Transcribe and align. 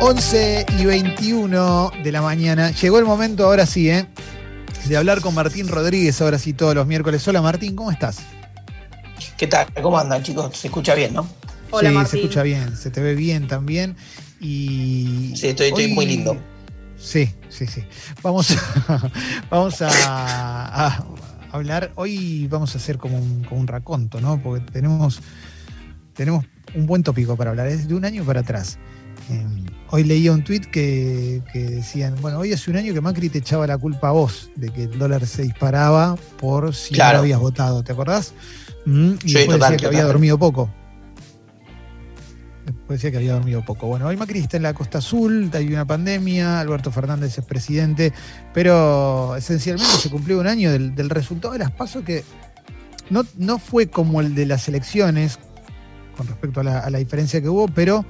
11 0.00 0.66
y 0.78 0.84
21 0.84 1.90
de 2.04 2.12
la 2.12 2.22
mañana. 2.22 2.70
Llegó 2.70 2.98
el 2.98 3.04
momento, 3.04 3.46
ahora 3.46 3.66
sí, 3.66 3.88
¿eh? 3.88 4.06
de 4.88 4.96
hablar 4.96 5.20
con 5.20 5.34
Martín 5.34 5.68
Rodríguez, 5.68 6.20
ahora 6.20 6.38
sí, 6.38 6.52
todos 6.52 6.74
los 6.74 6.86
miércoles. 6.86 7.26
Hola 7.26 7.42
Martín, 7.42 7.74
¿cómo 7.74 7.90
estás? 7.90 8.18
¿Qué 9.36 9.46
tal? 9.46 9.66
¿Cómo 9.82 9.98
andan, 9.98 10.22
chicos? 10.22 10.56
Se 10.56 10.68
escucha 10.68 10.94
bien, 10.94 11.14
¿no? 11.14 11.26
Hola, 11.70 11.90
sí, 12.04 12.10
se 12.10 12.16
escucha 12.18 12.42
bien, 12.42 12.76
se 12.76 12.90
te 12.90 13.00
ve 13.00 13.14
bien 13.14 13.48
también. 13.48 13.96
Y 14.38 15.32
sí, 15.34 15.48
estoy, 15.48 15.88
muy 15.88 16.06
lindo. 16.06 16.36
Sí, 16.98 17.30
sí, 17.48 17.66
sí. 17.66 17.84
Vamos 18.22 18.52
a, 18.52 19.10
vamos 19.50 19.78
a, 19.80 21.04
hablar. 21.50 21.90
Hoy 21.96 22.46
vamos 22.48 22.74
a 22.74 22.78
hacer 22.78 22.98
como 22.98 23.18
un, 23.18 23.44
como 23.44 23.60
un 23.60 23.66
raconto, 23.66 24.20
¿no? 24.20 24.40
Porque 24.40 24.64
tenemos, 24.70 25.20
tenemos 26.14 26.44
un 26.74 26.86
buen 26.86 27.02
tópico 27.02 27.36
para 27.36 27.50
hablar. 27.50 27.66
Es 27.66 27.88
de 27.88 27.94
un 27.94 28.04
año 28.04 28.24
para 28.24 28.40
atrás. 28.40 28.78
Em, 29.28 29.65
hoy 29.90 30.04
leía 30.04 30.32
un 30.32 30.42
tuit 30.42 30.66
que, 30.66 31.42
decían, 31.54 32.16
bueno, 32.20 32.38
hoy 32.38 32.52
hace 32.52 32.70
un 32.70 32.76
año 32.76 32.92
que 32.92 33.00
Macri 33.00 33.28
te 33.28 33.38
echaba 33.38 33.66
la 33.66 33.78
culpa 33.78 34.08
a 34.08 34.12
vos 34.12 34.50
de 34.56 34.70
que 34.70 34.84
el 34.84 34.98
dólar 34.98 35.26
se 35.26 35.42
disparaba 35.42 36.16
por 36.38 36.74
si 36.74 36.94
no 36.94 37.12
lo 37.12 37.18
habías 37.18 37.40
votado, 37.40 37.82
¿te 37.82 37.92
acordás? 37.92 38.34
Mm, 38.84 39.12
y 39.24 39.32
después 39.32 39.60
decía 39.60 39.76
que 39.76 39.86
había 39.86 40.04
dormido 40.04 40.38
poco. 40.38 40.70
Después 42.64 42.98
decía 42.98 43.12
que 43.12 43.18
había 43.18 43.34
dormido 43.34 43.64
poco. 43.64 43.86
Bueno, 43.86 44.08
hoy 44.08 44.16
Macri 44.16 44.40
está 44.40 44.56
en 44.56 44.64
la 44.64 44.74
Costa 44.74 44.98
Azul, 44.98 45.50
hay 45.52 45.68
una 45.68 45.84
pandemia, 45.84 46.60
Alberto 46.60 46.90
Fernández 46.90 47.38
es 47.38 47.44
presidente, 47.44 48.12
pero 48.52 49.36
esencialmente 49.36 49.96
se 49.96 50.10
cumplió 50.10 50.40
un 50.40 50.48
año 50.48 50.72
del, 50.72 51.10
resultado 51.10 51.52
de 51.52 51.60
las 51.60 51.70
pasos 51.70 52.02
que 52.04 52.24
no, 53.08 53.24
no 53.36 53.58
fue 53.58 53.88
como 53.88 54.20
el 54.20 54.34
de 54.34 54.46
las 54.46 54.66
elecciones, 54.66 55.38
con 56.16 56.26
respecto 56.26 56.60
a 56.60 56.64
la, 56.64 56.78
a 56.80 56.90
la 56.90 56.98
diferencia 56.98 57.40
que 57.40 57.48
hubo, 57.48 57.68
pero 57.68 58.04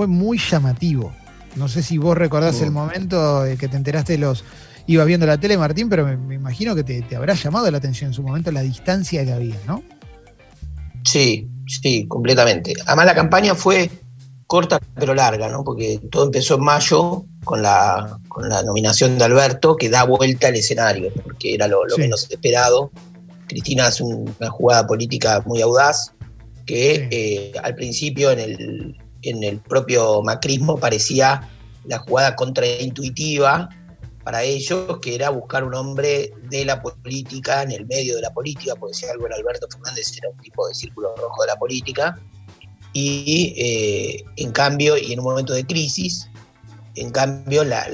fue 0.00 0.06
muy 0.06 0.38
llamativo. 0.38 1.12
No 1.56 1.68
sé 1.68 1.82
si 1.82 1.98
vos 1.98 2.16
recordás 2.16 2.62
el 2.62 2.70
momento 2.70 3.44
que 3.58 3.68
te 3.68 3.76
enteraste 3.76 4.14
de 4.14 4.18
los. 4.20 4.44
Ibas 4.86 5.06
viendo 5.06 5.26
la 5.26 5.36
tele, 5.36 5.58
Martín, 5.58 5.90
pero 5.90 6.06
me, 6.06 6.34
imagino 6.34 6.74
que 6.74 6.82
te, 6.84 7.14
habrá 7.14 7.34
llamado 7.34 7.70
la 7.70 7.76
atención 7.76 8.08
en 8.08 8.14
su 8.14 8.22
momento 8.22 8.50
la 8.50 8.62
distancia 8.62 9.22
que 9.26 9.32
había, 9.34 9.56
¿no? 9.66 9.82
Sí, 11.04 11.50
sí, 11.66 12.06
completamente. 12.08 12.72
Además, 12.86 13.04
la 13.04 13.14
campaña 13.14 13.54
fue 13.54 13.90
corta 14.46 14.80
pero 14.94 15.12
larga, 15.12 15.50
¿no? 15.50 15.64
Porque 15.64 16.00
todo 16.10 16.24
empezó 16.24 16.54
en 16.54 16.64
mayo 16.64 17.26
con 17.44 17.60
la, 17.60 18.18
con 18.28 18.48
la 18.48 18.62
nominación 18.62 19.18
de 19.18 19.24
Alberto, 19.24 19.76
que 19.76 19.90
da 19.90 20.04
vuelta 20.04 20.48
al 20.48 20.56
escenario, 20.56 21.12
porque 21.22 21.52
era 21.52 21.68
lo, 21.68 21.82
menos 21.98 22.26
esperado. 22.30 22.90
Cristina 23.48 23.88
hace 23.88 24.02
una 24.02 24.48
jugada 24.48 24.86
política 24.86 25.42
muy 25.44 25.60
audaz, 25.60 26.14
que 26.64 27.06
eh, 27.10 27.52
al 27.62 27.74
principio 27.74 28.30
en 28.30 28.38
el, 28.38 28.96
en 29.22 29.42
el 29.44 29.58
propio 29.60 30.22
macrismo 30.22 30.78
parecía 30.78 31.48
la 31.84 31.98
jugada 31.98 32.36
contraintuitiva 32.36 33.68
para 34.24 34.42
ellos, 34.42 34.98
que 35.00 35.14
era 35.14 35.30
buscar 35.30 35.64
un 35.64 35.74
hombre 35.74 36.32
de 36.50 36.64
la 36.64 36.82
política, 36.82 37.62
en 37.62 37.72
el 37.72 37.86
medio 37.86 38.16
de 38.16 38.22
la 38.22 38.32
política, 38.32 38.74
porque 38.76 38.94
si 38.94 39.06
algo 39.06 39.26
era 39.26 39.36
Alberto 39.36 39.66
Fernández, 39.70 40.16
era 40.18 40.28
un 40.28 40.36
tipo 40.38 40.68
de 40.68 40.74
círculo 40.74 41.14
rojo 41.16 41.42
de 41.42 41.48
la 41.48 41.56
política, 41.56 42.18
y 42.92 43.54
eh, 43.56 44.24
en 44.36 44.52
cambio, 44.52 44.96
y 44.98 45.12
en 45.12 45.20
un 45.20 45.24
momento 45.24 45.52
de 45.52 45.64
crisis, 45.64 46.28
en 46.96 47.10
cambio, 47.10 47.64
la, 47.64 47.88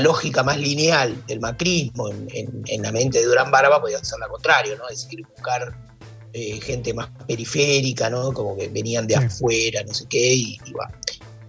lógica 0.00 0.42
más 0.42 0.58
lineal 0.58 1.24
del 1.26 1.40
macrismo 1.40 2.08
en, 2.08 2.82
la 2.82 2.92
mente 2.92 3.18
de 3.18 3.26
Durán 3.26 3.50
Barba 3.50 3.80
podía 3.80 4.02
ser 4.02 4.18
la 4.20 4.28
contrario, 4.28 4.76
¿no? 4.78 4.88
es 4.88 5.04
decir, 5.04 5.26
buscar 5.26 5.76
eh, 6.36 6.60
gente 6.60 6.92
más 6.92 7.08
periférica, 7.28 8.10
¿no? 8.10 8.32
Como 8.32 8.56
que 8.56 8.66
venían 8.66 9.06
de 9.06 9.14
afuera, 9.14 9.84
no 9.86 9.94
sé 9.94 10.04
qué, 10.08 10.34
y, 10.34 10.58
va. 10.72 10.90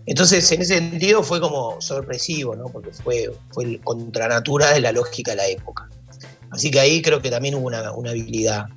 Entonces, 0.06 0.52
en 0.52 0.62
ese 0.62 0.76
sentido 0.76 1.24
fue 1.24 1.42
como 1.42 1.82
sorpresivo, 1.82 2.56
¿no? 2.56 2.66
Porque 2.66 2.92
fue, 2.92 3.32
fue 3.50 3.64
el 3.64 3.82
contranatura 3.82 4.74
de 4.74 4.82
la 4.82 4.92
lógica 4.92 5.32
de 5.32 5.38
la 5.38 5.48
época. 5.48 5.90
Así 6.52 6.70
que 6.70 6.80
ahí 6.80 7.02
creo 7.02 7.20
que 7.20 7.32
también 7.32 7.56
hubo 7.56 7.66
una, 7.66 7.80
habilidad. 7.90 8.68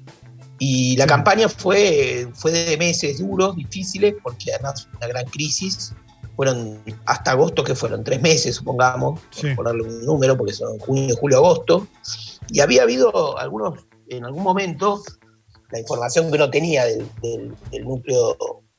Y 0.58 0.96
la 0.96 1.06
campaña 1.06 1.46
fue, 1.46 2.26
fue 2.32 2.52
de 2.52 2.78
meses 2.78 3.18
duros, 3.18 3.54
difíciles, 3.56 4.14
porque 4.22 4.54
además 4.54 4.84
fue 4.84 4.96
una 4.96 5.08
gran 5.08 5.26
crisis. 5.26 5.92
Fueron 6.36 6.80
hasta 7.04 7.32
agosto, 7.32 7.62
que 7.64 7.74
fueron 7.74 8.02
tres 8.02 8.22
meses, 8.22 8.56
supongamos, 8.56 9.20
por 9.54 9.66
darle 9.66 9.82
un 9.82 10.06
número, 10.06 10.38
porque 10.38 10.54
son 10.54 10.78
junio, 10.78 11.14
julio, 11.20 11.36
agosto. 11.36 11.86
Y 12.48 12.60
había 12.60 12.84
habido 12.84 13.36
algunos, 13.38 13.80
en 14.08 14.24
algún 14.24 14.42
momento, 14.42 15.02
la 15.70 15.80
información 15.80 16.30
que 16.30 16.38
no 16.38 16.50
tenía 16.50 16.84
del, 16.86 17.54
núcleo 17.82 18.36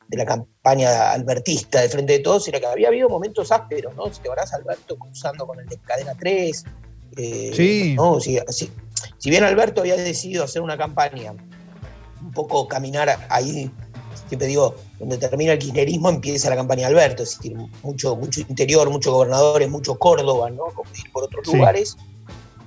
de 0.08 0.18
la 0.18 0.26
campaña 0.26 1.12
albertista 1.12 1.82
de 1.82 1.90
Frente 1.90 2.14
de 2.14 2.20
Todos 2.20 2.48
era 2.48 2.60
que 2.60 2.66
había 2.66 2.88
habido 2.88 3.10
momentos 3.10 3.52
ásperos, 3.52 3.96
¿no? 3.96 4.12
Si 4.12 4.22
te 4.22 4.30
verás 4.30 4.54
Alberto 4.54 4.98
cruzando 4.98 5.46
con 5.46 5.60
el 5.60 5.68
de 5.68 5.78
Cadena 5.78 6.16
3. 6.20 6.66
Eh, 7.18 7.52
sí. 7.54 7.94
¿no? 7.96 8.20
Si, 8.20 8.40
si, 8.50 9.30
bien 9.30 9.44
Alberto 9.44 9.82
había 9.82 9.96
decidido 9.98 10.44
hacer 10.44 10.62
una 10.62 10.78
campaña, 10.78 11.34
un 12.22 12.32
poco 12.32 12.68
caminar 12.68 13.28
ahí, 13.30 13.72
siempre 14.28 14.48
digo, 14.48 14.76
donde 15.00 15.18
termina 15.18 15.54
el 15.54 15.60
kirchnerismo 15.60 16.10
empieza 16.10 16.50
la 16.50 16.56
campaña 16.56 16.88
de 16.88 16.94
Alberto, 16.94 17.24
es 17.24 17.38
decir, 17.38 17.56
mucho, 17.84 18.16
mucho 18.16 18.42
interior, 18.42 18.90
muchos 18.90 19.14
gobernadores, 19.14 19.70
mucho 19.70 19.98
Córdoba, 20.00 20.50
¿no? 20.50 20.66
Como 20.74 20.90
por 21.14 21.24
otros 21.26 21.46
lugares. 21.48 21.98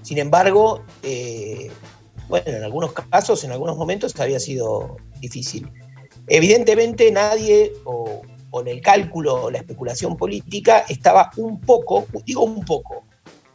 Sin 0.02 0.18
embargo, 0.18 0.82
eh, 1.02 1.70
bueno, 2.28 2.50
en 2.50 2.62
algunos 2.62 2.92
casos, 2.92 3.44
en 3.44 3.52
algunos 3.52 3.76
momentos 3.76 4.18
había 4.18 4.40
sido 4.40 4.96
difícil. 5.20 5.68
Evidentemente 6.26 7.10
nadie, 7.10 7.72
o, 7.84 8.22
en 8.60 8.68
el 8.68 8.80
cálculo, 8.80 9.44
o 9.44 9.50
la 9.50 9.58
especulación 9.58 10.16
política, 10.16 10.84
estaba 10.88 11.30
un 11.36 11.60
poco, 11.60 12.06
digo 12.24 12.42
un 12.42 12.64
poco, 12.64 13.04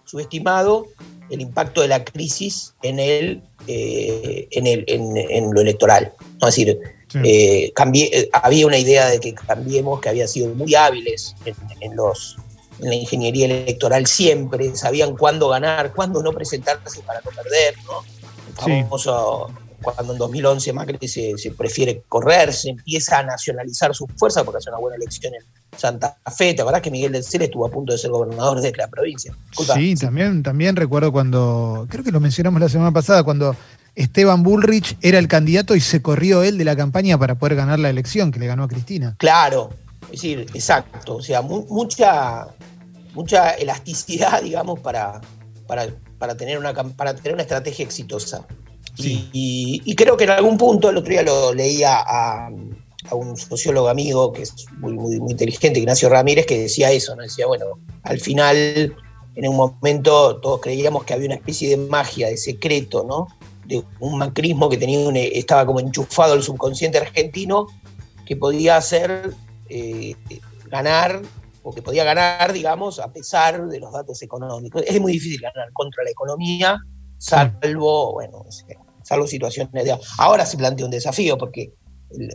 subestimado 0.05 0.87
el 1.29 1.41
impacto 1.41 1.81
de 1.81 1.89
la 1.89 2.03
crisis 2.03 2.73
en, 2.81 2.99
el, 2.99 3.43
eh, 3.67 4.47
en, 4.51 4.67
el, 4.67 4.85
en, 4.87 5.53
lo 5.53 5.61
electoral. 5.61 6.13
Es 6.39 6.45
decir, 6.45 6.79
eh, 7.23 7.73
eh, 7.73 8.29
había 8.33 8.67
una 8.67 8.77
idea 8.77 9.07
de 9.07 9.19
que 9.19 9.33
Cambiemos, 9.33 9.99
que 10.01 10.09
había 10.09 10.27
sido 10.27 10.53
muy 10.53 10.75
hábiles 10.75 11.35
en, 11.81 11.95
los, 11.95 12.37
en 12.79 12.89
la 12.89 12.95
ingeniería 12.95 13.45
electoral 13.45 14.07
siempre, 14.07 14.75
sabían 14.75 15.15
cuándo 15.15 15.49
ganar, 15.49 15.93
cuándo 15.93 16.21
no 16.21 16.31
presentarse 16.31 17.01
para 17.01 17.21
no 17.21 17.31
perder, 17.31 17.75
¿no? 17.85 18.16
Famoso 18.57 19.51
cuando 19.81 20.13
en 20.13 20.19
2011 20.19 20.73
Macri 20.73 21.07
se, 21.07 21.35
prefiere 21.57 22.03
correr, 22.07 22.53
se 22.53 22.69
empieza 22.71 23.19
a 23.19 23.23
nacionalizar 23.23 23.93
su 23.93 24.07
fuerza 24.07 24.43
porque 24.43 24.57
hace 24.57 24.69
una 24.69 24.79
buena 24.79 24.95
elección 24.95 25.33
en 25.35 25.41
Santa 25.77 26.17
Fe. 26.35 26.53
¿Te 26.53 26.61
acordás 26.61 26.81
que 26.81 26.91
Miguel 26.91 27.11
del 27.11 27.23
Cel 27.23 27.43
estuvo 27.43 27.65
a 27.65 27.69
punto 27.69 27.91
de 27.91 27.97
ser 27.97 28.11
gobernador 28.11 28.59
de 28.61 28.73
la 28.75 28.87
provincia? 28.87 29.35
Sí, 29.75 29.95
también, 29.95 30.43
también 30.43 30.75
recuerdo 30.75 31.11
cuando, 31.11 31.85
creo 31.89 32.03
que 32.03 32.11
lo 32.11 32.19
mencionamos 32.19 32.59
la 32.59 32.69
semana 32.69 32.91
pasada, 32.91 33.23
cuando 33.23 33.55
Esteban 33.95 34.43
Bullrich 34.43 34.97
era 35.01 35.19
el 35.19 35.27
candidato 35.27 35.75
y 35.75 35.79
se 35.79 36.01
corrió 36.01 36.43
él 36.43 36.57
de 36.57 36.65
la 36.65 36.75
campaña 36.75 37.17
para 37.17 37.35
poder 37.35 37.55
ganar 37.55 37.79
la 37.79 37.89
elección 37.89 38.31
que 38.31 38.39
le 38.39 38.47
ganó 38.47 38.63
a 38.63 38.67
Cristina. 38.67 39.15
Claro, 39.17 39.69
es 40.03 40.11
decir, 40.11 40.45
exacto. 40.53 41.17
O 41.17 41.21
sea, 41.21 41.41
mucha, 41.41 42.47
mucha 43.13 43.51
elasticidad, 43.51 44.41
digamos, 44.43 44.79
para, 44.79 45.21
para 45.67 45.87
para 46.17 46.35
tener 46.35 46.57
una, 46.57 46.73
para 46.73 47.15
tener 47.15 47.33
una 47.33 47.43
estrategia 47.43 47.85
exitosa. 47.85 48.45
Y, 48.99 49.95
creo 49.95 50.17
que 50.17 50.23
en 50.23 50.31
algún 50.31 50.57
punto, 50.57 50.89
el 50.89 50.97
otro 50.97 51.11
día 51.11 51.23
lo 51.23 51.53
leía 51.53 51.97
a, 51.99 52.49
un 53.11 53.37
sociólogo 53.37 53.87
amigo 53.87 54.33
que 54.33 54.41
es 54.41 54.65
muy, 54.79 54.93
muy, 54.93 55.19
muy, 55.19 55.31
inteligente, 55.31 55.79
Ignacio 55.79 56.09
Ramírez, 56.09 56.45
que 56.45 56.59
decía 56.59 56.91
eso, 56.91 57.15
¿no? 57.15 57.21
Decía, 57.21 57.45
bueno, 57.47 57.65
al 58.03 58.19
final, 58.19 58.95
en 59.35 59.47
un 59.47 59.55
momento, 59.55 60.37
todos 60.37 60.59
creíamos 60.59 61.05
que 61.05 61.13
había 61.13 61.27
una 61.27 61.35
especie 61.35 61.69
de 61.69 61.77
magia, 61.77 62.27
de 62.27 62.37
secreto, 62.37 63.05
¿no? 63.07 63.27
De 63.65 63.81
un 63.99 64.17
macrismo 64.17 64.67
que 64.67 64.77
tenía 64.77 65.09
estaba 65.21 65.65
como 65.65 65.79
enchufado 65.79 66.33
al 66.33 66.43
subconsciente 66.43 66.97
argentino, 66.97 67.67
que 68.25 68.35
podía 68.35 68.75
hacer 68.75 69.33
eh, 69.69 70.15
ganar 70.69 71.21
o 71.67 71.73
que 71.73 71.81
podía 71.81 72.05
ganar, 72.05 72.53
digamos, 72.53 72.97
a 72.99 73.11
pesar 73.11 73.67
de 73.67 73.79
los 73.79 73.91
datos 73.91 74.21
económicos. 74.21 74.83
Es 74.87 75.01
muy 75.01 75.11
difícil 75.11 75.41
ganar 75.41 75.67
contra 75.73 76.01
la 76.05 76.11
economía, 76.11 76.77
salvo, 77.17 78.13
bueno, 78.13 78.45
salvo 79.03 79.27
situaciones 79.27 79.83
de... 79.83 79.97
Ahora 80.17 80.45
se 80.45 80.55
plantea 80.55 80.85
un 80.85 80.91
desafío 80.91 81.37
porque 81.37 81.73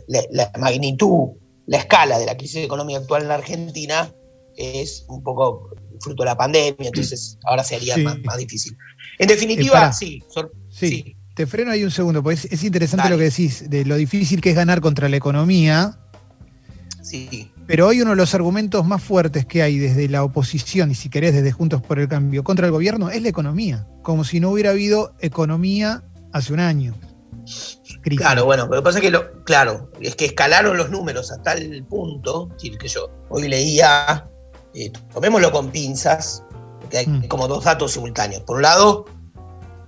la, 0.07 0.51
magnitud, 0.59 1.29
la 1.65 1.79
escala 1.79 2.19
de 2.19 2.27
la 2.27 2.37
crisis 2.37 2.63
económica 2.63 2.99
actual 2.99 3.23
en 3.23 3.27
la 3.29 3.35
Argentina 3.35 4.13
es 4.55 5.03
un 5.09 5.23
poco 5.23 5.71
fruto 5.99 6.21
de 6.21 6.29
la 6.29 6.37
pandemia, 6.37 6.89
entonces 6.89 7.39
ahora 7.45 7.63
sería 7.63 7.97
más, 7.97 8.19
más, 8.23 8.37
difícil. 8.37 8.77
En 9.17 9.27
definitiva, 9.27 9.89
eh, 9.89 9.93
sí, 9.93 10.23
sí, 10.69 11.15
Te 11.33 11.47
freno 11.47 11.71
ahí 11.71 11.83
un 11.83 11.89
segundo, 11.89 12.21
porque 12.21 12.47
es, 12.51 12.63
interesante 12.63 13.09
lo 13.09 13.17
que 13.17 13.23
decís, 13.23 13.67
de 13.67 13.83
lo 13.83 13.95
difícil 13.95 14.41
que 14.41 14.51
es 14.51 14.55
ganar 14.55 14.79
contra 14.79 15.09
la 15.09 15.17
economía. 15.17 15.97
Sí. 17.01 17.52
Pero 17.65 17.87
hoy 17.87 18.01
uno 18.01 18.11
de 18.11 18.17
los 18.17 18.33
argumentos 18.35 18.85
más 18.85 19.01
fuertes 19.01 19.45
que 19.45 19.63
hay 19.63 19.77
desde 19.77 20.09
la 20.09 20.23
oposición, 20.23 20.91
y 20.91 20.95
si 20.95 21.09
querés 21.09 21.33
desde 21.33 21.51
Juntos 21.51 21.81
por 21.81 21.99
el 21.99 22.07
Cambio, 22.07 22.43
contra 22.43 22.65
el 22.65 22.71
gobierno, 22.71 23.09
es 23.09 23.21
la 23.21 23.29
economía. 23.29 23.87
Como 24.01 24.23
si 24.23 24.39
no 24.39 24.49
hubiera 24.51 24.71
habido 24.71 25.13
economía 25.19 26.03
hace 26.33 26.53
un 26.53 26.59
año. 26.59 26.93
crisis. 28.01 28.25
Claro, 28.25 28.45
bueno, 28.45 28.69
que 28.69 28.81
pasa 28.81 28.99
que, 29.01 29.11
lo, 29.11 29.43
claro, 29.43 29.89
es 30.01 30.15
que 30.15 30.25
escalaron 30.25 30.77
los 30.77 30.89
números 30.89 31.31
hasta 31.31 31.53
el 31.53 31.83
punto, 31.85 32.49
que 32.59 32.87
yo 32.87 33.09
hoy 33.29 33.47
leía, 33.47 34.27
eh, 34.73 34.91
tomémoslo 35.13 35.51
con 35.51 35.69
pinzas, 35.69 36.43
porque 36.81 36.97
hay 36.99 37.07
Mm. 37.07 37.27
como 37.27 37.47
dos 37.47 37.63
datos 37.63 37.93
simultáneos. 37.93 38.43
Por 38.43 38.57
un 38.57 38.61
lado, 38.63 39.05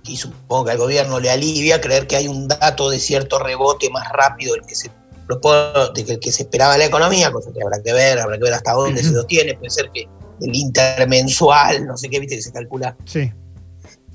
y 0.04 0.16
supongo 0.16 0.64
que 0.66 0.70
al 0.72 0.78
gobierno 0.78 1.20
le 1.20 1.30
alivia 1.30 1.80
creer 1.80 2.06
que 2.06 2.16
hay 2.16 2.28
un 2.28 2.48
dato 2.48 2.90
de 2.90 2.98
cierto 2.98 3.38
rebote 3.38 3.90
más 3.90 4.08
rápido 4.12 4.54
del 4.54 4.64
que 4.64 4.74
se 4.74 4.90
propone, 5.26 5.90
de 5.94 6.04
que 6.04 6.20
que 6.20 6.32
se 6.32 6.44
esperaba 6.44 6.76
la 6.78 6.86
economía, 6.86 7.30
cosa 7.32 7.50
que 7.52 7.62
habrá 7.62 7.82
que 7.82 7.92
ver, 7.92 8.18
habrá 8.18 8.36
que 8.36 8.44
ver 8.44 8.54
hasta 8.54 8.72
dónde 8.72 9.02
se 9.02 9.12
sostiene, 9.12 9.54
puede 9.54 9.70
ser 9.70 9.90
que 9.92 10.08
el 10.40 10.54
intermensual, 10.54 11.86
no 11.86 11.96
sé 11.96 12.08
qué, 12.08 12.20
viste 12.20 12.36
que 12.36 12.42
se 12.42 12.52
calcula 12.52 12.96
Sí. 13.04 13.32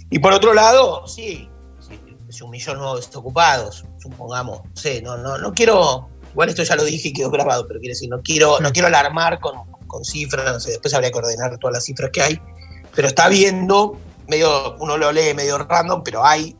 y 0.09 0.19
por 0.19 0.33
otro 0.33 0.53
lado, 0.53 1.07
sí, 1.07 1.49
es 2.29 2.41
un 2.41 2.49
millón 2.49 2.77
nuevos 2.77 3.05
desocupados, 3.05 3.83
supongamos. 4.01 4.61
No 4.63 4.71
sé, 4.75 5.01
no, 5.01 5.17
no, 5.17 5.37
no 5.37 5.53
quiero. 5.53 6.07
Igual 6.31 6.47
esto 6.47 6.63
ya 6.63 6.77
lo 6.77 6.85
dije 6.85 7.09
y 7.09 7.13
quedó 7.13 7.29
grabado, 7.29 7.67
pero 7.67 7.81
quiero 7.81 7.91
decir, 7.91 8.09
no 8.09 8.21
quiero, 8.21 8.57
no 8.61 8.71
quiero 8.71 8.87
alarmar 8.87 9.41
con, 9.41 9.69
con 9.87 10.05
cifras, 10.05 10.45
no 10.53 10.59
sé, 10.61 10.69
después 10.71 10.93
habría 10.93 11.11
que 11.11 11.17
ordenar 11.17 11.57
todas 11.57 11.73
las 11.73 11.83
cifras 11.83 12.09
que 12.13 12.21
hay. 12.21 12.41
Pero 12.95 13.09
está 13.09 13.27
viendo, 13.27 13.97
medio, 14.29 14.77
uno 14.77 14.97
lo 14.97 15.11
lee 15.11 15.33
medio 15.35 15.57
random, 15.57 16.03
pero 16.03 16.23
hay 16.25 16.55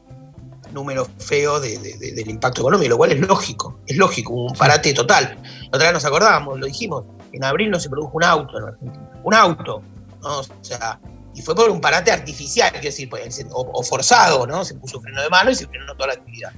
números 0.73 1.09
feos 1.19 1.61
de- 1.61 1.77
de- 1.77 1.97
de- 1.97 2.11
del 2.13 2.29
impacto 2.29 2.61
económico, 2.61 2.89
lo 2.89 2.97
cual 2.97 3.11
es 3.11 3.19
lógico, 3.19 3.79
es 3.87 3.97
lógico, 3.97 4.33
un 4.33 4.53
parate 4.53 4.93
total. 4.93 5.37
La 5.43 5.67
otra 5.77 5.87
vez 5.87 5.93
nos 5.93 6.05
acordábamos, 6.05 6.59
lo 6.59 6.65
dijimos, 6.65 7.05
en 7.31 7.43
abril 7.43 7.69
no 7.71 7.79
se 7.79 7.89
produjo 7.89 8.11
un 8.13 8.23
auto 8.23 8.57
en 8.57 8.63
Argentina. 8.65 9.09
Un 9.23 9.33
auto, 9.33 9.81
¿no? 10.21 10.39
O 10.39 10.43
sea, 10.61 10.99
y 11.33 11.41
fue 11.41 11.55
por 11.55 11.69
un 11.69 11.79
parate 11.79 12.11
artificial, 12.11 12.71
es 12.75 12.81
decir, 12.81 13.09
pues, 13.09 13.45
o, 13.51 13.69
o 13.73 13.83
forzado, 13.83 14.45
¿no? 14.45 14.65
Se 14.65 14.75
puso 14.75 14.99
freno 14.99 15.21
de 15.21 15.29
mano 15.29 15.51
y 15.51 15.55
se 15.55 15.67
frenó 15.67 15.93
toda 15.95 16.07
la 16.07 16.13
actividad. 16.13 16.51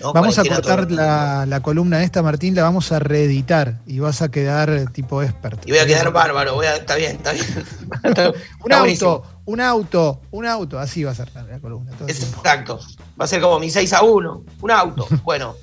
¿No? 0.00 0.12
Vamos 0.12 0.38
a 0.38 0.44
cortar 0.44 0.90
la, 0.90 1.44
la 1.46 1.60
columna 1.60 2.02
esta, 2.02 2.22
Martín, 2.22 2.54
la 2.54 2.62
vamos 2.62 2.90
a 2.92 2.98
reeditar 2.98 3.78
y 3.86 3.98
vas 4.00 4.22
a 4.22 4.30
quedar 4.30 4.70
eh, 4.70 4.86
tipo 4.92 5.22
expert. 5.22 5.66
Y 5.66 5.70
voy 5.70 5.78
a 5.80 5.86
quedar 5.86 6.12
bárbaro, 6.12 6.54
voy 6.54 6.66
a- 6.66 6.76
está 6.76 6.96
bien, 6.96 7.16
está 7.16 7.32
bien. 7.32 7.46
Está- 8.04 8.30
Un 8.30 8.34
está 8.64 8.78
buenísimo. 8.80 9.10
auto, 9.10 9.28
un 9.46 9.60
auto, 9.60 10.20
un 10.30 10.46
auto, 10.46 10.78
así 10.78 11.04
va 11.04 11.12
a 11.12 11.14
ser 11.14 11.30
la, 11.34 11.42
la 11.44 11.58
columna. 11.58 11.92
todo. 11.92 12.08
Exacto. 12.08 12.80
Va 13.20 13.24
a 13.24 13.28
ser 13.28 13.40
como 13.40 13.58
mi 13.58 13.70
6 13.70 13.92
a 13.92 14.02
1, 14.02 14.44
un 14.62 14.70
auto. 14.70 15.06
Bueno, 15.24 15.54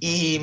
y, 0.00 0.40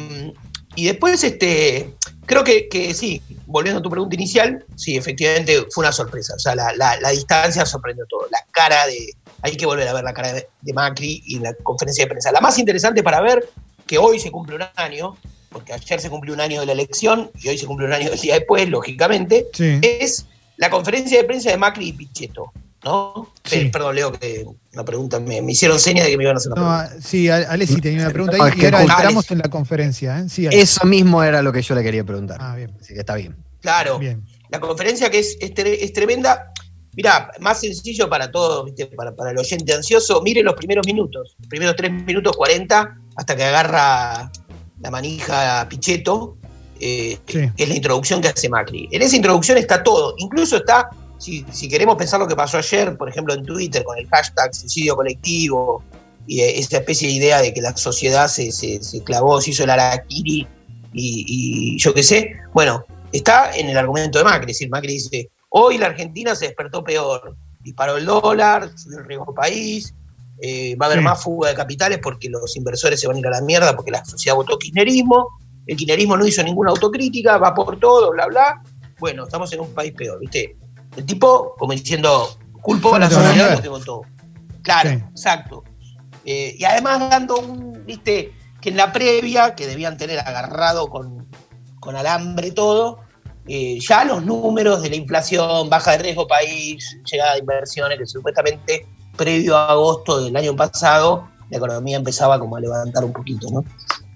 y 0.76 0.86
después, 0.86 1.24
este, 1.24 1.96
creo 2.26 2.44
que, 2.44 2.68
que 2.70 2.94
sí, 2.94 3.22
volviendo 3.46 3.80
a 3.80 3.84
tu 3.84 3.90
pregunta 3.90 4.16
inicial, 4.16 4.64
sí, 4.76 4.96
efectivamente 4.98 5.66
fue 5.72 5.84
una 5.84 5.92
sorpresa. 5.92 6.34
O 6.36 6.40
sea, 6.40 6.56
la- 6.56 6.74
la 6.74 7.10
distancia 7.10 7.66
sorprendió 7.66 8.06
todo. 8.10 8.28
La 8.32 8.40
cara 8.52 8.86
de. 8.88 9.14
Hay 9.44 9.56
que 9.58 9.66
volver 9.66 9.88
a 9.88 9.94
ver 9.94 10.04
la 10.04 10.14
cara 10.14 10.34
de, 10.34 10.48
de 10.62 10.74
Macri 10.74 11.24
y 11.26 11.40
la 11.40 11.54
conferencia 11.64 12.04
de 12.06 12.10
prensa. 12.10 12.32
La 12.32 12.42
más 12.42 12.58
interesante 12.60 13.02
para 13.04 13.22
ver, 13.22 13.50
que 13.88 13.98
hoy 13.98 14.20
se 14.20 14.32
cumple 14.32 14.56
un 14.58 14.64
año, 14.76 15.18
porque 15.50 15.74
ayer 15.74 16.00
se 16.00 16.10
cumplió 16.10 16.34
un 16.34 16.42
año 16.42 16.60
de 16.62 16.66
la 16.68 16.72
elección 16.74 17.30
y 17.42 17.50
hoy 17.50 17.58
se 17.58 17.66
cumple 17.66 17.86
un 17.88 17.94
año 17.94 18.10
del 18.10 18.20
día 18.20 18.36
después, 18.36 18.70
lógicamente, 18.70 19.48
Sí. 19.54 19.80
es 19.82 20.26
la 20.58 20.70
conferencia 20.70 21.18
de 21.18 21.24
prensa 21.26 21.50
de 21.50 21.58
Macri 21.58 21.88
y 21.90 21.94
Pichetto, 21.94 22.54
¿no? 22.84 23.34
Sí. 23.44 23.56
Eh, 23.60 23.70
perdón, 23.74 23.96
Leo, 23.96 24.12
que 24.12 24.46
una 24.74 24.86
pregunta, 24.86 25.20
me, 25.20 25.42
me 25.42 25.52
hicieron 25.54 25.80
señas 25.80 26.06
de 26.06 26.12
que 26.12 26.18
me 26.18 26.24
iban 26.24 26.36
a 26.36 26.38
hacer 26.38 26.52
una 26.54 26.62
No, 26.62 26.68
pregunta. 26.78 26.96
ah, 26.98 27.02
sí, 27.06 27.30
Alessi 27.30 27.82
tenía 27.82 28.02
una 28.04 28.12
pregunta 28.12 28.38
No, 28.38 28.44
ahí 28.44 28.52
es 28.52 28.56
y 28.58 28.60
que 28.60 28.66
ahora 28.68 28.82
entramos 28.82 29.32
en 29.32 29.38
la 29.40 29.50
conferencia. 29.50 30.20
¿eh? 30.20 30.30
Sí. 30.30 30.48
Eso 30.52 30.86
mismo 30.86 31.24
era 31.24 31.42
lo 31.42 31.52
que 31.52 31.62
yo 31.62 31.74
le 31.76 31.84
quería 31.84 32.04
preguntar. 32.04 32.38
Ah, 32.40 32.56
bien, 32.56 32.72
Así 32.80 32.94
que 32.94 33.00
está 33.00 33.16
bien. 33.16 33.36
Claro, 33.62 34.00
bien. 34.00 34.24
la 34.50 34.60
conferencia 34.60 35.10
que 35.10 35.20
es, 35.20 35.38
es, 35.42 35.54
tre- 35.54 35.78
es 35.82 35.92
tremenda. 35.94 36.51
Mirá, 36.96 37.32
más 37.40 37.62
sencillo 37.62 38.10
para 38.10 38.30
todos, 38.32 38.66
¿viste? 38.66 38.88
Para, 38.88 39.16
para 39.16 39.32
el 39.32 39.38
oyente 39.38 39.74
ansioso, 39.74 40.22
mire 40.22 40.44
los 40.44 40.56
primeros 40.56 40.86
minutos, 40.86 41.36
los 41.40 41.48
primeros 41.48 41.76
3 41.78 41.92
minutos 42.06 42.36
40, 42.36 42.98
hasta 43.16 43.36
que 43.36 43.44
agarra 43.46 44.30
la 44.82 44.92
manija 44.92 45.68
Pichetto, 45.70 46.38
eh, 46.80 47.18
Sí. 47.28 47.50
que 47.56 47.64
es 47.64 47.70
la 47.70 47.76
introducción 47.76 48.20
que 48.22 48.28
hace 48.30 48.50
Macri. 48.50 48.90
En 48.92 49.02
esa 49.02 49.16
introducción 49.16 49.58
está 49.58 49.82
todo, 49.84 50.16
incluso 50.18 50.58
está, 50.58 50.90
si, 51.18 51.46
si 51.52 51.70
queremos 51.70 51.96
pensar 51.96 52.20
lo 52.20 52.28
que 52.28 52.36
pasó 52.36 52.58
ayer, 52.58 52.98
por 52.98 53.08
ejemplo, 53.08 53.34
en 53.36 53.46
Twitter, 53.46 53.84
con 53.84 53.98
el 53.98 54.08
hashtag 54.10 54.54
suicidio 54.54 54.96
colectivo, 54.96 55.84
y 56.28 56.42
eh, 56.42 56.60
esa 56.60 56.78
especie 56.80 57.08
de 57.08 57.14
idea 57.14 57.42
de 57.42 57.54
que 57.54 57.62
la 57.62 57.76
sociedad 57.78 58.28
se, 58.28 58.52
se- 58.52 58.84
se 58.84 59.04
clavó, 59.04 59.40
se 59.40 59.52
hizo 59.52 59.64
el 59.64 59.70
araquiri, 59.70 60.46
y, 60.94 61.26
y 61.28 61.80
yo 61.80 61.94
qué 61.94 62.04
sé, 62.04 62.32
bueno, 62.54 62.84
está 63.14 63.56
en 63.56 63.70
el 63.70 63.78
argumento 63.78 64.18
de 64.18 64.26
Macri, 64.26 64.52
es 64.52 64.58
decir, 64.58 64.70
Macri 64.70 64.94
dice, 64.94 65.30
hoy 65.54 65.78
la 65.78 65.88
Argentina 65.88 66.36
se 66.36 66.46
despertó 66.48 66.84
peor, 66.84 67.36
disparó 67.62 67.98
el 67.98 68.06
dólar, 68.06 68.72
subió 68.78 69.00
el 69.00 69.06
riesgo 69.06 69.34
país, 69.34 69.94
eh, 70.42 70.76
va 70.76 70.86
a 70.86 70.88
haber 70.88 71.00
Sí. 71.00 71.06
más 71.06 71.24
fuga 71.24 71.50
de 71.50 71.56
capitales 71.56 72.00
porque 72.02 72.30
los 72.30 72.56
inversores 72.58 73.00
se 73.00 73.08
van 73.08 73.18
a 73.18 73.20
ir 73.20 73.28
a 73.28 73.32
la 73.32 73.42
mierda 73.42 73.76
porque 73.76 73.92
la 73.92 74.04
sociedad 74.04 74.36
votó 74.36 74.58
kirchnerismo, 74.58 75.28
el 75.68 75.78
kirchnerismo 75.78 76.18
no 76.18 76.26
hizo 76.26 76.42
ninguna 76.44 76.72
autocrítica, 76.72 77.38
va 77.38 77.54
por 77.54 77.80
todo, 77.80 78.12
bla, 78.12 78.26
bla. 78.28 78.62
Bueno, 79.00 79.24
estamos 79.26 79.52
en 79.54 79.60
un 79.60 79.74
país 79.74 79.94
peor, 79.94 80.20
¿viste? 80.20 80.56
El 80.96 81.06
tipo, 81.06 81.56
como 81.58 81.74
diciendo, 81.74 82.30
culpo 82.62 82.96
a 82.96 83.00
la 83.00 83.10
sociedad 83.10 83.54
porque 83.54 83.70
votó. 83.70 84.02
Claro, 84.64 84.90
Sí. 84.90 84.96
exacto. 85.12 85.64
Eh, 86.26 86.56
y 86.58 86.64
además 86.66 87.00
dando 87.10 87.38
un, 87.40 87.86
viste, 87.86 88.34
que 88.62 88.70
en 88.70 88.78
la 88.78 88.92
previa, 88.94 89.56
que 89.56 89.66
debían 89.68 89.98
tener 89.98 90.20
agarrado 90.20 90.88
con, 90.90 91.28
con 91.80 91.96
alambre 91.96 92.52
todo, 92.52 93.00
eh, 93.48 93.80
ya 93.80 94.06
los 94.06 94.24
números 94.24 94.82
de 94.82 94.90
la 94.90 94.96
inflación, 94.96 95.70
baja 95.70 95.92
de 95.92 95.98
riesgo 96.00 96.28
país, 96.28 96.98
llegada 97.12 97.34
de 97.34 97.40
inversiones, 97.40 97.98
que 97.98 98.06
supuestamente 98.06 98.86
previo 99.18 99.58
a 99.58 99.72
agosto 99.72 100.24
del 100.24 100.36
año 100.36 100.56
pasado, 100.56 101.28
la 101.50 101.58
economía 101.58 101.98
empezaba 101.98 102.40
como 102.40 102.56
a 102.56 102.60
levantar 102.60 103.04
un 103.04 103.12
poquito, 103.12 103.48
¿no? 103.52 103.64